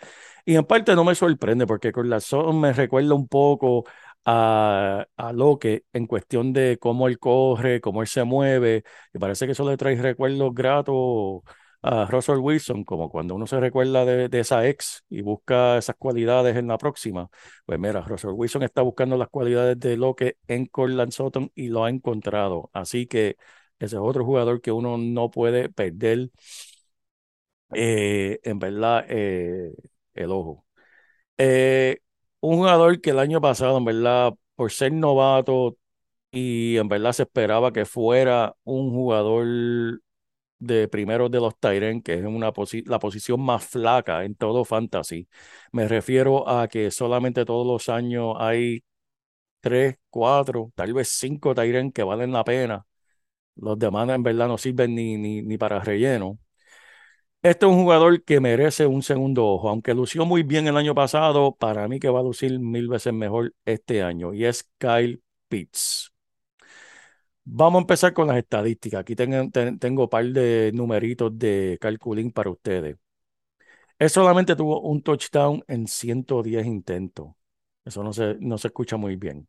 Y 0.47 0.57
en 0.57 0.65
parte 0.65 0.95
no 0.95 1.05
me 1.05 1.15
sorprende 1.17 1.67
porque 1.67 1.93
Sutton 2.21 2.61
me 2.61 2.73
recuerda 2.73 3.15
un 3.15 3.29
poco 3.29 3.85
a, 4.25 5.05
a 5.17 5.33
Loque 5.33 5.85
en 5.93 6.07
cuestión 6.07 6.53
de 6.53 6.79
cómo 6.81 7.09
él 7.09 7.19
corre, 7.19 7.81
cómo 7.81 8.03
él 8.03 8.09
se 8.09 8.23
mueve. 8.25 8.85
Y 9.13 9.19
parece 9.19 9.47
que 9.47 9.53
eso 9.53 9.69
le 9.69 9.77
trae 9.77 9.97
recuerdos 9.97 10.55
gratos 10.55 11.43
a 11.83 12.07
Russell 12.07 12.39
Wilson, 12.39 12.85
como 12.85 13.09
cuando 13.11 13.35
uno 13.35 13.47
se 13.49 13.59
recuerda 13.61 14.05
de, 14.05 14.29
de, 14.29 14.41
esa 14.41 14.67
ex 14.69 15.05
y 15.09 15.21
busca 15.23 15.79
esas 15.79 15.97
cualidades 15.97 16.57
en 16.57 16.69
la 16.69 16.79
próxima. 16.79 17.29
Pues 17.65 17.79
mira, 17.81 18.01
Russell 18.03 18.31
Wilson 18.35 18.63
está 18.63 18.83
buscando 18.83 19.17
las 19.17 19.29
cualidades 19.29 19.79
de 19.81 19.97
Loque 19.97 20.37
en 20.49 20.67
Cortland 20.67 21.13
Sutton 21.13 21.51
y 21.55 21.69
lo 21.69 21.85
ha 21.85 21.91
encontrado. 21.91 22.71
Así 22.73 23.07
que 23.07 23.37
ese 23.79 23.97
es 23.97 24.01
otro 24.03 24.25
jugador 24.25 24.61
que 24.61 24.73
uno 24.73 24.97
no 24.99 25.31
puede 25.31 25.69
perder, 25.71 26.31
eh, 27.75 28.41
en 28.45 28.59
verdad, 28.59 29.05
eh, 29.09 29.73
el 30.17 30.31
ojo. 30.33 30.65
Eh, 31.39 31.99
un 32.41 32.57
jugador 32.59 33.01
que 33.01 33.11
el 33.11 33.19
año 33.19 33.41
pasado, 33.41 33.79
en 33.79 33.85
verdad, 33.85 34.35
por 34.57 34.73
ser 34.73 34.93
novato 34.93 35.79
y 36.33 36.77
en 36.79 36.89
verdad 36.89 37.13
se 37.13 37.25
esperaba 37.25 37.73
que 37.73 37.87
fuera 37.87 38.57
un 38.65 38.91
jugador 38.93 40.01
de 40.59 40.89
primeros 40.89 41.31
de 41.31 41.41
los 41.41 41.59
Tyren, 41.59 42.03
que 42.03 42.15
es 42.15 42.25
una 42.25 42.53
la 42.87 42.99
posición 42.99 43.41
más 43.43 43.65
flaca 43.67 44.25
en 44.25 44.35
todo 44.35 44.65
fantasy. 44.65 45.29
Me 45.73 45.87
refiero 45.89 46.49
a 46.49 46.69
que 46.69 46.91
solamente 46.91 47.45
todos 47.45 47.67
los 47.67 47.89
años 47.89 48.35
hay 48.39 48.83
tres, 49.61 49.97
cuatro, 50.11 50.73
tal 50.75 50.95
vez 50.95 51.09
cinco 51.11 51.55
Tyren 51.55 51.93
que 51.93 52.03
valen 52.03 52.33
la 52.33 52.45
pena. 52.45 52.87
Los 53.57 53.79
demás 53.79 54.09
en 54.11 54.23
verdad 54.23 54.49
no 54.49 54.59
sirven 54.59 54.95
ni, 54.95 55.17
ni, 55.19 55.43
ni 55.43 55.59
para 55.59 55.81
relleno. 55.81 56.39
Este 57.47 57.65
es 57.65 57.71
un 57.71 57.79
jugador 57.79 58.25
que 58.25 58.41
merece 58.41 58.87
un 58.87 59.05
segundo 59.05 59.47
ojo, 59.47 59.69
aunque 59.69 59.95
lució 59.95 60.27
muy 60.27 60.43
bien 60.43 60.67
el 60.67 60.77
año 60.77 60.97
pasado, 60.97 61.55
para 61.55 61.87
mí 61.87 62.01
que 62.01 62.09
va 62.09 62.19
a 62.19 62.23
lucir 62.25 62.59
mil 62.59 62.89
veces 62.89 63.13
mejor 63.13 63.55
este 63.65 64.03
año, 64.03 64.35
y 64.35 64.45
es 64.45 64.69
Kyle 64.79 65.23
Pitts. 65.47 66.13
Vamos 67.45 67.79
a 67.79 67.83
empezar 67.83 68.13
con 68.13 68.27
las 68.27 68.39
estadísticas. 68.39 69.01
Aquí 69.01 69.15
tengo, 69.15 70.03
un 70.03 70.09
par 70.09 70.25
de 70.27 70.73
numeritos 70.75 71.39
de 71.39 71.79
calculín 71.81 72.33
para 72.33 72.51
ustedes. 72.51 72.97
Él 73.99 74.11
solamente 74.11 74.57
tuvo 74.57 74.81
un 74.81 75.03
touchdown 75.03 75.63
en 75.69 75.87
110 75.87 76.67
intentos. 76.67 77.29
Eso 77.85 78.03
no 78.03 78.13
se, 78.13 78.37
no 78.41 78.59
se 78.59 78.69
escucha 78.69 78.97
muy 78.97 79.15
bien. 79.15 79.49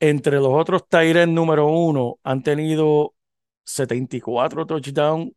Entre 0.00 0.36
los 0.36 0.52
otros 0.52 0.86
Tyrens 0.86 1.32
número 1.32 1.66
uno 1.68 2.18
han 2.22 2.42
tenido 2.42 3.14
74 3.64 4.66
touchdowns 4.66 5.32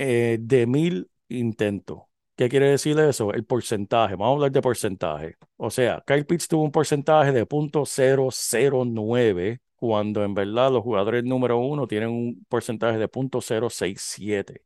eh, 0.00 0.38
de 0.40 0.66
mil 0.66 1.10
intentos. 1.28 2.02
¿Qué 2.36 2.48
quiere 2.48 2.70
decir 2.70 2.98
eso? 2.98 3.32
El 3.34 3.44
porcentaje. 3.44 4.14
Vamos 4.14 4.30
a 4.30 4.34
hablar 4.36 4.52
de 4.52 4.62
porcentaje. 4.62 5.36
O 5.58 5.70
sea, 5.70 6.02
Kyle 6.06 6.24
Pitts 6.24 6.48
tuvo 6.48 6.62
un 6.64 6.72
porcentaje 6.72 7.32
de 7.32 7.46
.009 7.46 9.60
cuando 9.76 10.24
en 10.24 10.32
verdad 10.34 10.70
los 10.72 10.82
jugadores 10.82 11.22
número 11.24 11.58
uno 11.58 11.86
tienen 11.86 12.08
un 12.10 12.46
porcentaje 12.48 12.96
de 12.98 13.08
.067. 13.08 14.62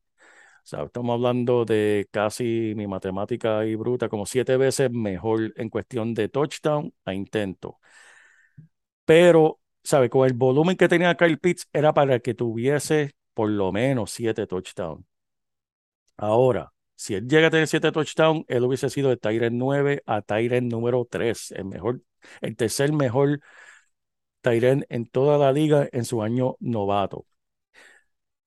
O 0.64 0.66
sea, 0.66 0.84
estamos 0.84 1.14
hablando 1.14 1.64
de 1.64 2.08
casi 2.12 2.74
mi 2.76 2.86
matemática 2.86 3.66
y 3.66 3.74
bruta, 3.74 4.08
como 4.08 4.26
siete 4.26 4.56
veces 4.56 4.90
mejor 4.92 5.52
en 5.56 5.68
cuestión 5.68 6.14
de 6.14 6.28
touchdown 6.28 6.92
a 7.04 7.12
intento. 7.14 7.80
Pero, 9.04 9.60
¿sabe? 9.82 10.08
Con 10.10 10.26
el 10.26 10.34
volumen 10.34 10.76
que 10.76 10.88
tenía 10.88 11.16
Kyle 11.16 11.38
Pitts 11.38 11.68
era 11.72 11.92
para 11.92 12.20
que 12.20 12.34
tuviese 12.34 13.12
por 13.34 13.50
lo 13.50 13.72
menos 13.72 14.10
siete 14.10 14.46
touchdowns. 14.46 15.04
Ahora, 16.16 16.72
si 16.96 17.14
él 17.14 17.28
llega 17.28 17.48
a 17.48 17.50
tener 17.50 17.66
siete 17.68 17.92
touchdowns, 17.92 18.44
él 18.48 18.64
hubiese 18.64 18.90
sido 18.90 19.10
de 19.10 19.16
Tyrant 19.16 19.56
9 19.56 20.02
a 20.06 20.22
Tyrant 20.22 20.70
número 20.70 21.06
3, 21.10 21.50
el 21.52 21.64
mejor, 21.66 22.02
el 22.40 22.56
tercer 22.56 22.92
mejor 22.92 23.40
Tyrant 24.42 24.84
en 24.90 25.06
toda 25.06 25.38
la 25.38 25.50
liga 25.52 25.88
en 25.92 26.04
su 26.04 26.22
año 26.22 26.56
novato. 26.60 27.26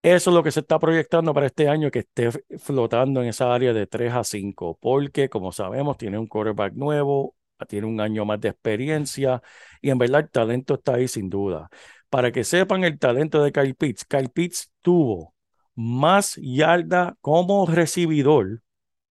Eso 0.04 0.30
es 0.30 0.34
lo 0.34 0.44
que 0.44 0.52
se 0.52 0.62
está 0.62 0.80
proyectando 0.80 1.34
para 1.34 1.48
este 1.48 1.68
año, 1.68 1.92
que 1.92 2.00
esté 2.00 2.30
flotando 2.60 3.22
en 3.22 3.28
esa 3.30 3.54
área 3.54 3.74
de 3.74 3.88
3 3.88 4.14
a 4.14 4.24
5, 4.24 4.78
porque 4.80 5.28
como 5.30 5.52
sabemos, 5.52 5.98
tiene 5.98 6.18
un 6.18 6.28
quarterback 6.28 6.74
nuevo, 6.74 7.36
tiene 7.68 7.88
un 7.88 8.00
año 8.00 8.24
más 8.24 8.40
de 8.40 8.50
experiencia 8.50 9.42
y 9.82 9.90
en 9.90 9.98
verdad 9.98 10.22
el 10.22 10.30
talento 10.30 10.76
está 10.76 10.96
ahí 10.96 11.08
sin 11.08 11.30
duda. 11.30 11.70
Para 12.10 12.32
que 12.32 12.44
sepan 12.44 12.84
el 12.84 13.00
talento 13.00 13.44
de 13.44 13.52
Kyle 13.52 13.76
Pitts, 13.76 14.06
Kyle 14.06 14.30
Pitts 14.30 14.72
tuvo 14.82 15.34
más 15.78 16.38
yarda 16.42 17.18
como 17.22 17.68
recibidor. 17.68 18.64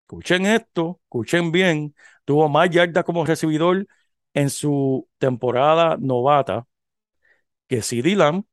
Escuchen 0.03 0.47
esto, 0.47 1.01
escuchen 1.05 1.53
bien, 1.53 1.95
tuvo 2.25 2.49
más 2.49 2.71
yarda 2.71 3.05
como 3.05 3.25
recibidor 3.27 3.87
en 4.35 4.51
su 4.51 5.09
temporada 5.19 5.97
novata 6.01 6.67
que 7.69 7.83
CD 7.83 8.17
Lamb, 8.17 8.45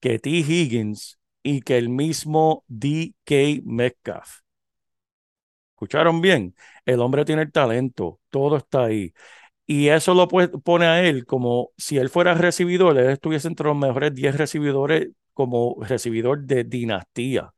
que 0.00 0.18
T. 0.18 0.30
Higgins 0.30 1.18
y 1.42 1.60
que 1.62 1.78
el 1.78 1.88
mismo 1.88 2.64
DK 2.68 3.62
Metcalf. 3.64 4.40
¿Escucharon 5.72 6.20
bien? 6.20 6.54
El 6.86 7.00
hombre 7.00 7.24
tiene 7.24 7.42
el 7.42 7.52
talento, 7.52 8.20
todo 8.30 8.56
está 8.58 8.84
ahí. 8.84 9.12
Y 9.66 9.88
eso 9.88 10.14
lo 10.14 10.28
pone 10.28 10.86
a 10.86 11.02
él 11.04 11.26
como 11.26 11.70
si 11.78 11.98
él 11.98 12.10
fuera 12.10 12.34
recibidor, 12.34 12.98
él 12.98 13.10
estuviese 13.10 13.48
entre 13.48 13.68
los 13.68 13.76
mejores 13.76 14.14
10 14.14 14.36
recibidores 14.36 15.10
como 15.34 15.76
recibidor 15.82 16.44
de 16.44 16.64
dinastía. 16.64 17.54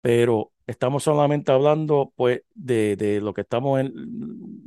Pero 0.00 0.52
estamos 0.66 1.04
solamente 1.04 1.52
hablando 1.52 2.12
pues 2.16 2.42
de, 2.54 2.96
de, 2.96 3.20
lo 3.20 3.34
que 3.34 3.42
estamos 3.42 3.80
en, 3.80 3.92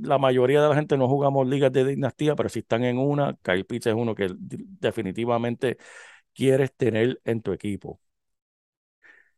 la 0.01 0.17
mayoría 0.17 0.61
de 0.61 0.69
la 0.69 0.75
gente 0.75 0.97
no 0.97 1.07
jugamos 1.07 1.47
ligas 1.47 1.71
de 1.71 1.85
dinastía, 1.85 2.35
pero 2.35 2.49
si 2.49 2.59
están 2.59 2.83
en 2.83 2.97
una, 2.97 3.37
Kyle 3.43 3.65
Pitts 3.65 3.87
es 3.87 3.93
uno 3.95 4.15
que 4.15 4.29
definitivamente 4.37 5.77
quieres 6.33 6.73
tener 6.75 7.21
en 7.25 7.41
tu 7.41 7.53
equipo. 7.53 7.99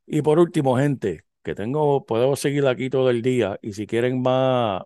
Y 0.06 0.21
por 0.21 0.39
último, 0.39 0.77
gente, 0.77 1.25
que 1.43 1.56
tengo, 1.56 2.06
puedo 2.06 2.36
seguir 2.36 2.67
aquí 2.67 2.89
todo 2.89 3.10
el 3.10 3.21
día 3.21 3.60
y 3.62 3.73
si 3.73 3.88
quieren 3.88 4.21
más, 4.21 4.84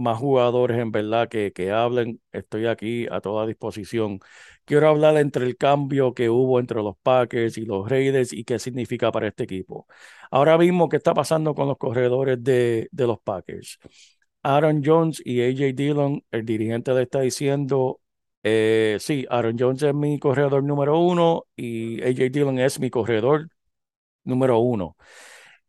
más 0.00 0.18
jugadores 0.18 0.78
en 0.78 0.90
verdad 0.92 1.28
que, 1.28 1.52
que 1.52 1.70
hablen, 1.72 2.20
estoy 2.32 2.66
aquí 2.66 3.06
a 3.10 3.20
toda 3.20 3.46
disposición. 3.46 4.20
Quiero 4.64 4.88
hablar 4.88 5.16
entre 5.18 5.46
el 5.46 5.56
cambio 5.56 6.14
que 6.14 6.30
hubo 6.30 6.60
entre 6.60 6.82
los 6.82 6.96
Packers 7.02 7.58
y 7.58 7.64
los 7.66 7.88
Raiders 7.88 8.32
y 8.32 8.44
qué 8.44 8.58
significa 8.58 9.12
para 9.12 9.28
este 9.28 9.44
equipo. 9.44 9.86
Ahora 10.30 10.58
mismo, 10.58 10.88
¿qué 10.88 10.96
está 10.96 11.14
pasando 11.14 11.54
con 11.54 11.68
los 11.68 11.78
corredores 11.78 12.42
de, 12.42 12.88
de 12.92 13.06
los 13.06 13.20
Packers? 13.20 13.78
Aaron 14.42 14.82
Jones 14.84 15.20
y 15.24 15.42
AJ 15.42 15.74
Dillon, 15.74 16.24
el 16.30 16.44
dirigente 16.46 16.92
le 16.94 17.02
está 17.02 17.20
diciendo, 17.20 18.00
eh, 18.42 18.96
sí, 19.00 19.26
Aaron 19.30 19.56
Jones 19.58 19.82
es 19.82 19.94
mi 19.94 20.18
corredor 20.18 20.62
número 20.64 20.98
uno 20.98 21.44
y 21.56 22.02
AJ 22.02 22.30
Dillon 22.30 22.58
es 22.58 22.80
mi 22.80 22.90
corredor 22.90 23.48
número 24.24 24.58
uno. 24.60 24.96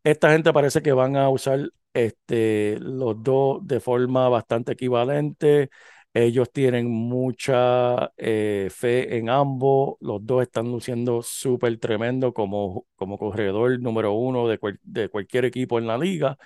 Esta 0.04 0.32
gente 0.32 0.52
parece 0.52 0.82
que 0.82 0.92
van 0.92 1.16
a 1.16 1.28
usar 1.30 1.70
este, 1.94 2.76
los 2.80 3.22
dos 3.22 3.66
de 3.66 3.78
forma 3.80 4.28
bastante 4.28 4.72
equivalente. 4.72 5.70
Ellos 6.14 6.50
tienen 6.52 6.90
mucha 6.90 8.12
eh, 8.16 8.68
fe 8.70 9.16
en 9.16 9.28
ambos. 9.30 9.96
Los 10.00 10.24
dos 10.26 10.42
están 10.42 10.66
luciendo 10.70 11.22
súper 11.22 11.78
tremendo 11.78 12.34
como, 12.34 12.86
como 12.96 13.16
corredor 13.18 13.78
número 13.80 14.12
uno 14.12 14.48
de, 14.48 14.58
de 14.82 15.08
cualquier 15.08 15.44
equipo 15.44 15.78
en 15.78 15.86
la 15.86 15.96
liga. 15.98 16.36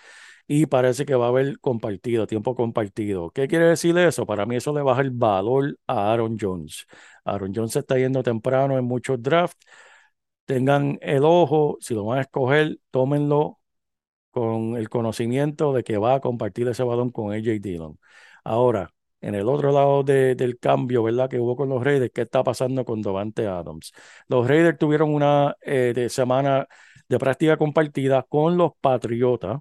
Y 0.49 0.67
parece 0.67 1.05
que 1.07 1.15
va 1.17 1.27
a 1.27 1.29
haber 1.29 1.59
compartido, 1.61 2.27
tiempo 2.27 2.55
compartido. 2.55 3.31
¿Qué 3.31 3.49
quiere 3.49 3.67
decir 3.67 3.97
eso? 3.99 4.27
Para 4.27 4.47
mí 4.47 4.57
eso 4.57 4.73
le 4.75 4.83
baja 4.83 5.01
el 5.01 5.11
valor 5.11 5.77
a 5.87 6.13
Aaron 6.13 6.37
Jones. 6.41 6.87
Aaron 7.25 7.53
Jones 7.55 7.75
está 7.77 7.97
yendo 7.99 8.23
temprano 8.23 8.79
en 8.79 8.85
muchos 8.85 9.21
drafts 9.23 9.67
tengan 10.47 10.99
el 11.03 11.25
ojo, 11.25 11.79
si 11.81 11.95
lo 11.95 12.05
van 12.07 12.19
a 12.19 12.23
escoger, 12.23 12.79
tómenlo 12.91 13.61
con 14.31 14.77
el 14.77 14.89
conocimiento 14.89 15.73
de 15.73 15.85
que 15.85 15.99
va 15.99 16.15
a 16.15 16.21
compartir 16.21 16.69
ese 16.69 16.83
balón 16.85 17.11
con 17.11 17.33
AJ 17.33 17.61
Dillon. 17.61 17.99
Ahora, 18.45 18.93
en 19.21 19.35
el 19.35 19.49
otro 19.49 19.73
lado 19.73 20.03
del 20.05 20.59
cambio, 20.61 21.03
¿verdad? 21.03 21.29
Que 21.31 21.41
hubo 21.41 21.57
con 21.57 21.69
los 21.69 21.83
Raiders, 21.83 22.13
¿qué 22.15 22.23
está 22.23 22.45
pasando 22.45 22.85
con 22.85 23.03
Davante 23.03 23.47
Adams? 23.47 23.93
Los 24.29 24.47
Raiders 24.47 24.79
tuvieron 24.79 25.15
una 25.15 25.57
eh, 25.63 26.09
semana 26.11 26.69
de 27.09 27.19
práctica 27.19 27.57
compartida 27.57 28.23
con 28.29 28.57
los 28.57 28.73
Patriotas 28.81 29.61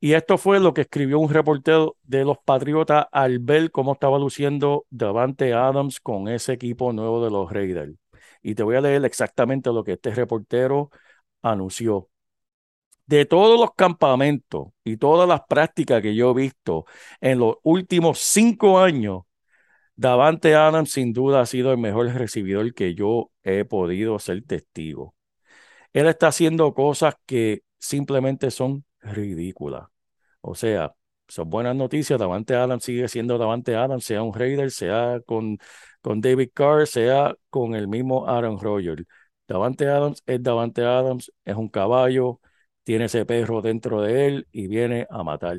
Y 0.00 0.12
esto 0.14 0.36
fue 0.36 0.60
lo 0.60 0.74
que 0.74 0.82
escribió 0.82 1.18
un 1.18 1.30
reportero 1.30 1.96
de 2.02 2.24
los 2.24 2.38
Patriotas 2.38 3.06
al 3.12 3.38
ver 3.38 3.70
cómo 3.70 3.92
estaba 3.92 4.18
luciendo 4.18 4.86
Davante 4.90 5.54
Adams 5.54 6.00
con 6.00 6.28
ese 6.28 6.52
equipo 6.54 6.92
nuevo 6.92 7.24
de 7.24 7.30
los 7.30 7.50
Raiders. 7.52 8.01
Y 8.42 8.54
te 8.54 8.62
voy 8.62 8.76
a 8.76 8.80
leer 8.80 9.04
exactamente 9.04 9.70
lo 9.72 9.84
que 9.84 9.92
este 9.92 10.14
reportero 10.14 10.90
anunció. 11.42 12.08
De 13.06 13.26
todos 13.26 13.60
los 13.60 13.74
campamentos 13.74 14.68
y 14.84 14.96
todas 14.96 15.28
las 15.28 15.42
prácticas 15.48 16.00
que 16.02 16.14
yo 16.14 16.30
he 16.30 16.34
visto 16.34 16.86
en 17.20 17.38
los 17.40 17.56
últimos 17.62 18.18
cinco 18.20 18.78
años, 18.80 19.22
Davante 19.96 20.54
Adams 20.54 20.92
sin 20.92 21.12
duda 21.12 21.40
ha 21.42 21.46
sido 21.46 21.72
el 21.72 21.78
mejor 21.78 22.06
recibidor 22.14 22.74
que 22.74 22.94
yo 22.94 23.30
he 23.42 23.64
podido 23.64 24.18
ser 24.18 24.42
testigo. 24.44 25.14
Él 25.92 26.06
está 26.06 26.28
haciendo 26.28 26.72
cosas 26.74 27.16
que 27.26 27.62
simplemente 27.78 28.50
son 28.50 28.84
ridículas. 29.00 29.88
O 30.40 30.54
sea, 30.54 30.94
son 31.28 31.50
buenas 31.50 31.76
noticias. 31.76 32.18
Davante 32.18 32.54
Adams 32.54 32.84
sigue 32.84 33.08
siendo 33.08 33.38
Davante 33.38 33.76
Adams, 33.76 34.04
sea 34.04 34.22
un 34.22 34.34
Raider, 34.34 34.70
sea 34.70 35.20
con, 35.26 35.58
con 36.02 36.20
David 36.20 36.50
Carr, 36.54 36.86
sea 36.86 37.36
con 37.50 37.74
el 37.74 37.88
mismo 37.88 38.28
Aaron 38.28 38.60
Rodgers. 38.60 39.04
Davante 39.48 39.88
Adams 39.88 40.22
es 40.26 40.42
Davante 40.42 40.84
Adams, 40.84 41.32
es 41.44 41.56
un 41.56 41.68
caballo, 41.68 42.40
tiene 42.84 43.06
ese 43.06 43.24
perro 43.26 43.62
dentro 43.62 44.02
de 44.02 44.26
él 44.26 44.48
y 44.52 44.68
viene 44.68 45.06
a 45.10 45.22
matar. 45.22 45.58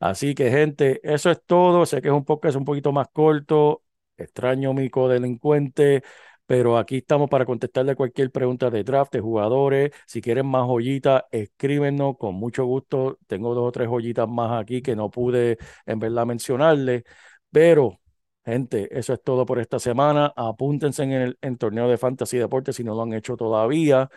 Así 0.00 0.34
que, 0.34 0.50
gente, 0.50 1.00
eso 1.02 1.30
es 1.30 1.42
todo. 1.44 1.86
Sé 1.86 2.02
que 2.02 2.08
es 2.08 2.14
un 2.14 2.24
podcast 2.24 2.56
un 2.56 2.64
poquito 2.64 2.92
más 2.92 3.08
corto. 3.12 3.82
Extraño 4.16 4.72
mi 4.74 4.90
codelincuente 4.90 6.02
pero 6.48 6.78
aquí 6.78 6.98
estamos 6.98 7.28
para 7.28 7.44
contestarle 7.44 7.94
cualquier 7.94 8.30
pregunta 8.32 8.70
de 8.70 8.82
draft, 8.82 9.12
de 9.12 9.20
jugadores. 9.20 9.90
Si 10.06 10.22
quieren 10.22 10.46
más 10.46 10.66
joyitas, 10.66 11.24
escríbenos 11.30 12.16
con 12.16 12.36
mucho 12.36 12.64
gusto. 12.64 13.18
Tengo 13.26 13.54
dos 13.54 13.68
o 13.68 13.72
tres 13.72 13.86
joyitas 13.88 14.26
más 14.28 14.58
aquí 14.58 14.80
que 14.80 14.96
no 14.96 15.10
pude 15.10 15.58
en 15.84 15.98
verdad 15.98 16.24
mencionarle, 16.24 17.04
pero 17.50 18.00
gente, 18.48 18.88
eso 18.98 19.12
es 19.12 19.22
todo 19.22 19.44
por 19.44 19.58
esta 19.58 19.78
semana. 19.78 20.32
Apúntense 20.34 21.02
en 21.02 21.36
el 21.40 21.58
torneo 21.58 21.88
de 21.88 21.98
Fantasy 21.98 22.38
Deportes 22.38 22.76
si 22.76 22.84
no 22.84 22.94
lo 22.94 23.02
han 23.02 23.12
hecho 23.12 23.36
todavía 23.36 24.08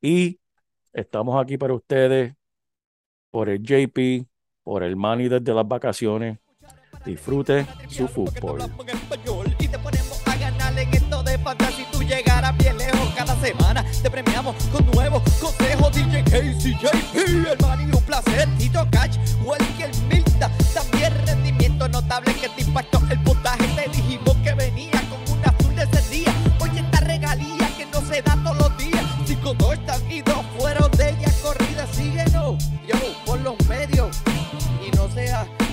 y 0.00 0.38
estamos 0.92 1.40
aquí 1.42 1.58
para 1.58 1.74
ustedes 1.74 2.34
por 3.30 3.48
el 3.48 3.62
JP, 3.62 4.26
por 4.62 4.82
el 4.82 4.96
Money 4.96 5.28
desde 5.28 5.54
las 5.54 5.66
vacaciones. 5.66 6.38
Disfrute 7.04 7.66
su 7.88 8.06
fútbol 8.06 8.60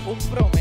um 0.08 0.16
pra? 0.30 0.57